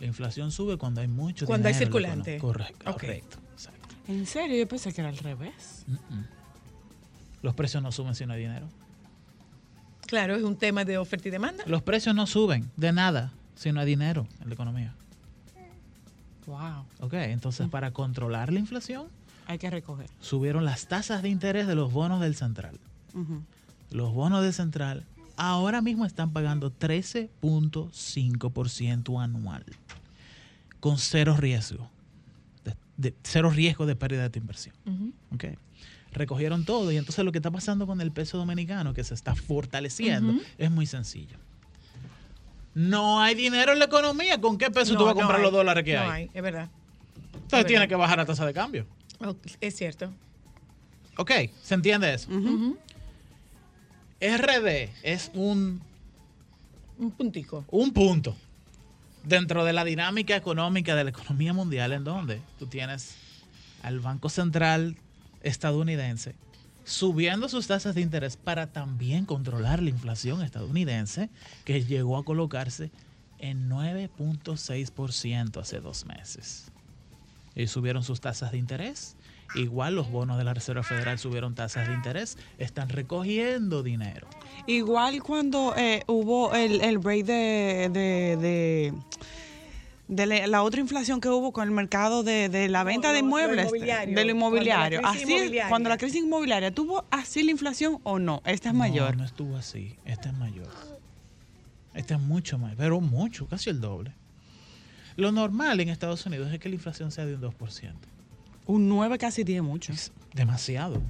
[0.00, 2.38] La inflación sube cuando hay mucho Cuando hay dinero en la circulante.
[2.38, 3.38] Correcto, correcto.
[4.08, 5.84] En serio, yo pensé que era al revés.
[7.42, 8.68] Los precios no suben si no hay dinero.
[10.06, 11.64] Claro, es un tema de oferta y demanda.
[11.66, 14.94] Los precios no suben de nada si no hay dinero en la economía.
[16.46, 16.84] Wow.
[17.00, 19.06] Ok, entonces para controlar la inflación,
[19.46, 20.10] Hay que recoger.
[20.20, 22.78] subieron las tasas de interés de los bonos del central.
[23.90, 25.04] Los bonos del central
[25.36, 29.64] ahora mismo están pagando 13.5% anual,
[30.80, 31.88] con cero riesgo,
[32.96, 34.74] de, cero riesgo de pérdida de tu inversión.
[35.34, 35.44] ¿ok?
[36.12, 39.34] Recogieron todo y entonces lo que está pasando con el peso dominicano, que se está
[39.34, 41.36] fortaleciendo, es muy sencillo.
[42.74, 44.40] No hay dinero en la economía.
[44.40, 46.30] ¿Con qué peso No, tú vas a comprar los dólares que no hay?
[46.34, 46.68] es verdad.
[47.34, 47.88] Entonces es tiene verdad.
[47.88, 48.86] que bajar la tasa de cambio.
[49.60, 50.12] Es cierto.
[51.16, 51.30] Ok,
[51.62, 52.28] ¿se entiende eso?
[54.20, 55.80] RD es un,
[56.98, 57.64] Un puntico.
[57.70, 58.36] un punto
[59.24, 63.16] dentro de la dinámica económica de la economía mundial en donde tú tienes
[63.82, 64.96] al Banco Central
[65.42, 66.34] estadounidense
[66.84, 71.30] subiendo sus tasas de interés para también controlar la inflación estadounidense
[71.64, 72.90] que llegó a colocarse
[73.38, 76.70] en 9.6% hace dos meses.
[77.54, 79.16] Y subieron sus tasas de interés.
[79.54, 82.36] Igual los bonos de la Reserva Federal subieron tasas de interés.
[82.58, 84.26] Están recogiendo dinero.
[84.66, 88.92] Igual cuando eh, hubo el, el break de, de, de,
[90.08, 93.66] de la, otra inflación que hubo con el mercado de, de la venta de inmuebles,
[93.66, 94.16] inmobiliario.
[94.16, 95.00] de lo inmobiliario.
[95.00, 95.68] Cuando la crisis así, inmobiliaria.
[95.68, 98.42] cuando la crisis inmobiliaria, ¿tuvo así la inflación o no?
[98.44, 99.12] Esta es mayor.
[99.12, 99.96] No, no estuvo así.
[100.04, 100.68] Este es mayor.
[101.94, 104.12] Este es mucho más, pero mucho, casi el doble.
[105.16, 107.92] Lo normal en Estados Unidos es que la inflación sea de un 2%.
[108.66, 109.92] Un 9 casi tiene mucho.
[109.92, 111.00] Es demasiado.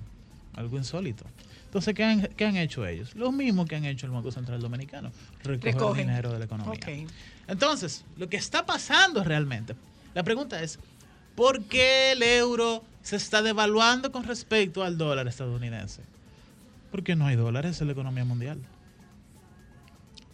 [0.55, 1.25] Algo insólito.
[1.67, 3.15] Entonces, ¿qué han, qué han hecho ellos?
[3.17, 5.11] Lo mismo que han hecho el Banco Central Dominicano.
[5.43, 6.07] Recoger Recogen.
[6.07, 6.73] dinero de la economía.
[6.75, 7.11] Ok.
[7.49, 9.75] Entonces, lo que está pasando realmente,
[10.15, 10.79] la pregunta es,
[11.35, 16.03] ¿por qué el euro se está devaluando con respecto al dólar estadounidense?
[16.93, 18.61] Porque no hay dólares en la economía mundial.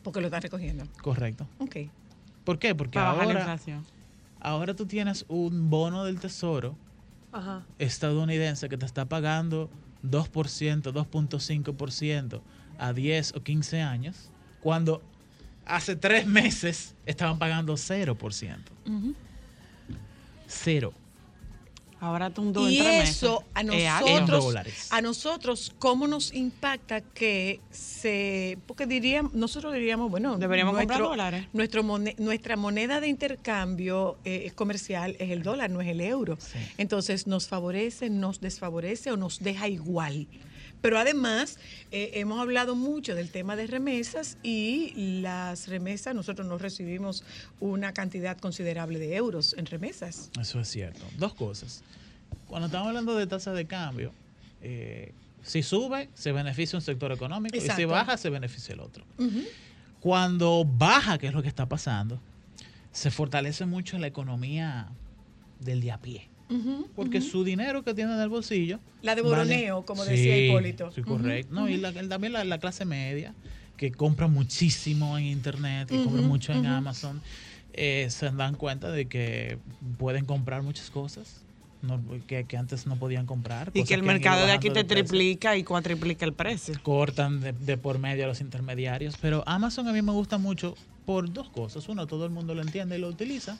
[0.03, 0.85] Porque lo están recogiendo.
[1.03, 1.47] Correcto.
[1.59, 1.77] Ok.
[2.45, 2.75] ¿Por qué?
[2.75, 3.87] Porque Para la ahora, inflación.
[4.41, 6.77] ahora tú tienes un bono del tesoro
[7.33, 7.65] Ajá.
[7.79, 9.71] estadounidense que te está pagando
[10.03, 12.41] 2%, 2.5%
[12.79, 15.03] a 10 o 15 años, cuando
[15.67, 18.73] hace tres meses estaban pagando 0%.
[18.87, 19.15] Ujú.
[20.47, 20.93] Cero.
[22.01, 23.73] Ahora tú un 2 Y eso a alto.
[23.75, 23.85] En
[24.21, 24.87] nosotros, dólares.
[24.91, 31.11] a nosotros, ¿cómo nos impacta que se, porque diríamos, nosotros diríamos, bueno, Deberíamos comprar nuestro-
[31.11, 31.47] dólares.
[31.53, 36.39] Nuestro mone- nuestra moneda de intercambio eh, comercial es el dólar, no es el euro.
[36.41, 36.59] Sí.
[36.79, 40.27] Entonces, nos favorece, nos desfavorece o nos deja igual.
[40.81, 41.59] Pero además,
[41.91, 47.25] eh, hemos hablado mucho del tema de remesas y las remesas, nosotros no recibimos
[47.61, 50.31] una cantidad considerable de euros en remesas.
[50.41, 51.05] Eso es cierto.
[51.19, 51.83] Dos cosas.
[52.47, 54.13] Cuando estamos hablando de tasa de cambio,
[54.63, 55.13] eh,
[55.43, 59.05] Si sube, se beneficia un sector económico y si baja, se beneficia el otro.
[60.01, 62.21] Cuando baja, que es lo que está pasando,
[62.93, 64.89] se fortalece mucho la economía
[65.61, 66.30] del de a pie.
[66.97, 68.81] Porque su dinero que tiene en el bolsillo.
[69.03, 70.91] La de vale- boroneo, como decía Sí, Hipólito.
[70.93, 71.55] Sí, correcto.
[71.55, 73.35] No, y la- también la, la clase media,
[73.77, 76.67] que compra muchísimo en internet, que compra mucho en.
[76.67, 77.21] Amazon,
[77.73, 79.59] eh, se dan cuenta de que
[79.99, 81.43] pueden comprar muchas cosas
[81.83, 83.71] no- que, que antes no podían comprar.
[83.73, 86.75] Y que el mercado de aquí te de triplica y cuatriplica el precio.
[86.83, 89.15] cortan de, de por medio a los intermediarios.
[89.23, 90.75] Pero Amazon a mí me gusta mucho
[91.07, 91.89] por dos cosas.
[91.89, 93.57] Uno, todo el mundo lo entiende y lo utiliza.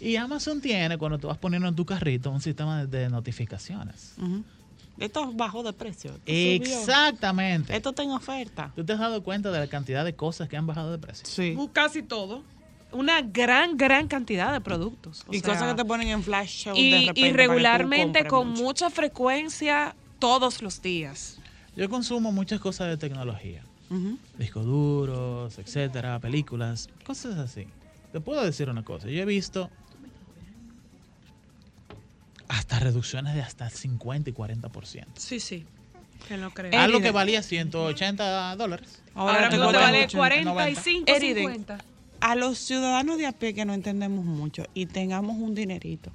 [0.00, 4.14] Y Amazon tiene, cuando tú vas poniendo en tu carrito, un sistema de, de notificaciones.
[4.98, 6.12] Esto bajó de precio.
[6.24, 6.78] esto subió.
[6.80, 7.74] Exactamente.
[7.76, 8.70] Esto está en oferta.
[8.76, 11.26] ¿Tú te has dado cuenta de la cantidad de cosas que han bajado de precio?
[11.26, 11.54] Sí.
[11.58, 12.42] Uh, Casi todo.
[12.92, 15.24] Una gran, gran cantidad de productos.
[15.26, 17.32] O Y sea, cosas que te ponen en flash show de y, repente.
[17.32, 18.62] regularmente con mucho.
[18.62, 21.38] mucha frecuencia todos los días.
[21.74, 23.64] Yo consumo muchas cosas de tecnología.
[24.38, 27.66] Discos duros, etcétera, películas, cosas así.
[28.12, 29.08] Te puedo decir una cosa.
[29.08, 29.70] Yo he visto
[32.48, 35.06] hasta reducciones de hasta 50 y 40%.
[35.16, 35.66] Sí, sí.
[36.28, 36.78] Que no creo.
[36.78, 39.02] Algo que valía 180 dólares.
[39.14, 40.18] Ahora mismo te cuesta vale mucho.
[40.18, 41.78] 45, Eriden, 50.
[42.20, 46.10] A los ciudadanos de a pie que no entendemos mucho y tengamos un dinerito,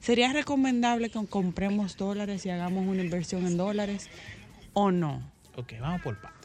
[0.00, 4.10] ¿sería recomendable que compremos dólares y hagamos una inversión en dólares
[4.74, 5.22] o no?
[5.56, 6.37] Ok, vamos por partes.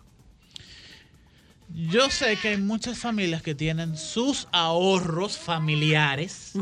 [1.73, 6.53] Yo sé que hay muchas familias que tienen sus ahorros familiares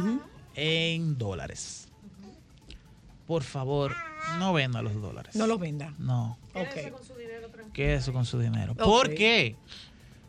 [0.56, 1.88] en dólares.
[3.28, 3.96] Por favor,
[4.40, 5.36] no venda los dólares.
[5.36, 5.94] No los venda.
[6.00, 6.64] No, Ok.
[7.74, 8.74] que eso con su dinero.
[8.76, 9.56] ¿Por qué?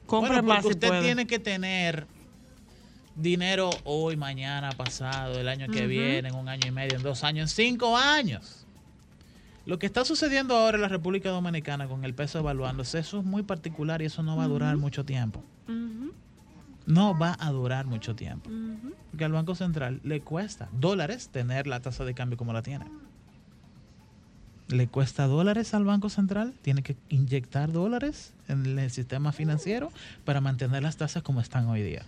[0.07, 1.03] Compre Bueno, más porque si usted puede.
[1.03, 2.07] tiene que tener
[3.15, 7.25] dinero hoy, mañana, pasado, el año que viene, en un año y medio, en dos
[7.25, 8.62] años, en cinco años.
[9.65, 13.25] Lo que está sucediendo ahora en la República Dominicana con el peso evaluándose, eso es
[13.25, 15.43] muy particular y eso no va a durar mucho tiempo.
[16.85, 18.51] No va a durar mucho tiempo.
[19.11, 22.87] Porque al Banco Central le cuesta dólares tener la tasa de cambio como la tiene.
[24.69, 29.93] Le cuesta dólares al Banco Central, tiene que inyectar dólares en el sistema financiero
[30.25, 32.03] para mantener las tasas como están hoy día.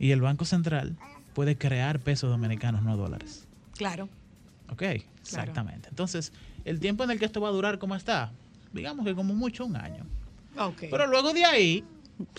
[0.00, 0.96] Y el Banco Central
[1.34, 3.46] puede crear pesos dominicanos, no dólares.
[3.76, 4.08] Claro.
[4.70, 4.82] Ok,
[5.20, 5.88] exactamente.
[5.88, 6.32] Entonces,
[6.64, 8.30] el tiempo en el que esto va a durar, ¿cómo está?
[8.72, 10.04] Digamos que como mucho un año.
[10.58, 10.84] Ok.
[10.90, 11.84] Pero luego de ahí,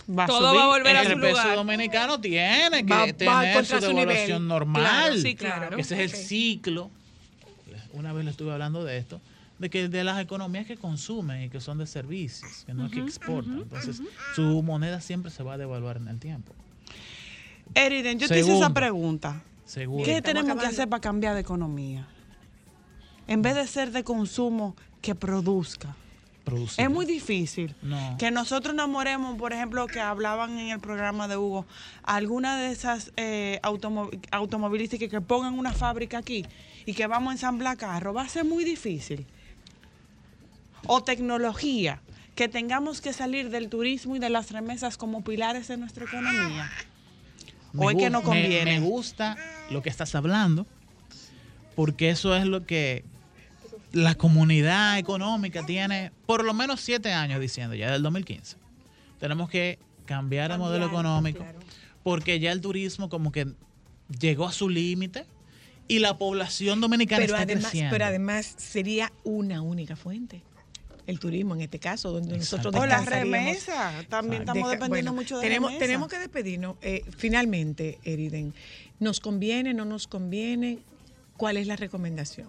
[0.10, 0.60] Va a Todo subir.
[0.60, 1.56] va a volver a el su peso lugar.
[1.56, 3.96] dominicano tiene que Va- va tener su su nivel.
[4.10, 4.82] devaluación normal.
[4.84, 5.78] Claro, sí, claro.
[5.78, 6.92] Ese es el ciclo.
[7.94, 9.22] Una vez le estuve hablando de esto,
[9.58, 12.92] de que de las economías que consumen y que son de servicios, que no es
[12.92, 13.60] que exportan.
[13.60, 14.02] Entonces,
[14.36, 16.54] su moneda siempre se va a devaluar en el tiempo.
[17.74, 19.42] Eriden, yo te hice esa pregunta.
[19.66, 20.04] Seguro.
[20.04, 22.06] ¿Qué Estamos tenemos que hacer para cambiar de economía?
[23.30, 25.96] En vez de ser de consumo, que produzca.
[26.44, 26.84] Producir.
[26.84, 27.76] Es muy difícil.
[27.84, 28.16] No.
[28.18, 31.66] Que nosotros enamoremos, por ejemplo, que hablaban en el programa de Hugo,
[32.04, 36.46] alguna de esas eh, automo- automovilísticas que pongan una fábrica aquí
[36.88, 39.28] y que vamos a ensamblar carros, va a ser muy difícil.
[40.88, 42.02] O tecnología,
[42.36, 46.72] que tengamos que salir del turismo y de las remesas como pilares de nuestra economía.
[47.74, 48.80] Me o es que no me- conviene.
[48.80, 49.38] Me, gusta
[49.70, 50.66] lo que estás hablando,
[51.76, 53.04] porque eso es lo que
[53.92, 58.58] la comunidad económica tiene por lo menos siete años diciendo, ya del 2015.
[59.20, 61.60] Tenemos que cambiar el modelo Cambiar, económico, claro.
[62.04, 63.48] porque ya el turismo como que
[64.20, 65.26] llegó a su límite
[65.88, 67.92] y la población dominicana Pero está además, creciendo.
[67.92, 70.42] pero además sería una única fuente.
[71.08, 72.78] El turismo en este caso, donde nosotros Exacto.
[72.78, 73.32] O la descansaríamos.
[73.48, 74.52] remesa, también Exacto.
[74.52, 75.86] estamos Deja- dependiendo bueno, mucho de tenemos, remesa.
[75.86, 76.76] tenemos que despedirnos.
[76.84, 78.54] Eh, finalmente, Eriden,
[79.00, 80.78] ¿nos conviene, no nos conviene?
[81.36, 82.48] ¿Cuál es la recomendación?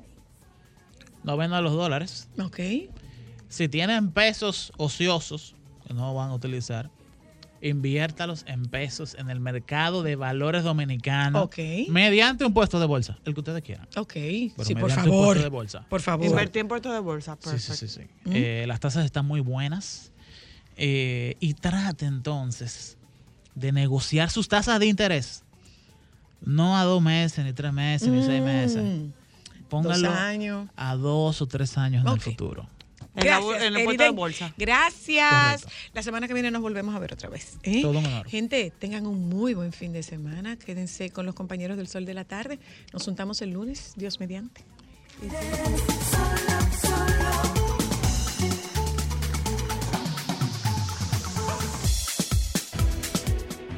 [1.24, 2.28] No vendan los dólares.
[2.42, 2.59] ¿Ok?
[3.48, 5.55] Si tienen pesos ociosos
[5.86, 6.90] que no van a utilizar,
[7.62, 11.59] inviértalos en pesos en el mercado de valores dominicano Ok.
[11.88, 13.86] mediante un puesto de bolsa, el que ustedes quieran.
[13.97, 14.12] Ok.
[14.14, 15.24] Pero sí, por mediante un favor.
[15.26, 15.86] puesto de bolsa.
[15.88, 16.26] Por favor.
[16.26, 17.88] Invertir en puerto de bolsa, Sí, sí, sí.
[17.88, 18.01] sí.
[18.26, 20.12] Eh, las tasas están muy buenas.
[20.76, 22.97] Eh, y trate entonces
[23.55, 25.44] de negociar sus tasas de interés.
[26.40, 28.82] No a dos meses, ni tres meses, ni seis meses.
[29.70, 30.68] Póngalo Dos años.
[30.76, 32.68] a dos o tres años en el futuro.
[33.16, 34.52] En la en de bolsa.
[34.56, 35.62] Gracias.
[35.62, 35.90] Correcto.
[35.94, 37.59] La semana que viene nos volvemos a ver otra vez.
[37.62, 37.82] ¿eh?
[37.82, 38.26] Todo un honor.
[38.28, 40.56] Gente, tengan un muy buen fin de semana.
[40.56, 42.59] Quédense con los compañeros del Sol de la Tarde.
[42.92, 44.64] Nos juntamos el lunes, Dios mediante.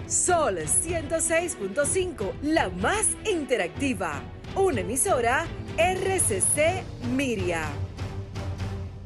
[0.06, 4.22] Sol 106.5, la más interactiva.
[4.54, 5.46] Una emisora
[5.76, 6.84] RCC
[7.16, 7.91] Miria.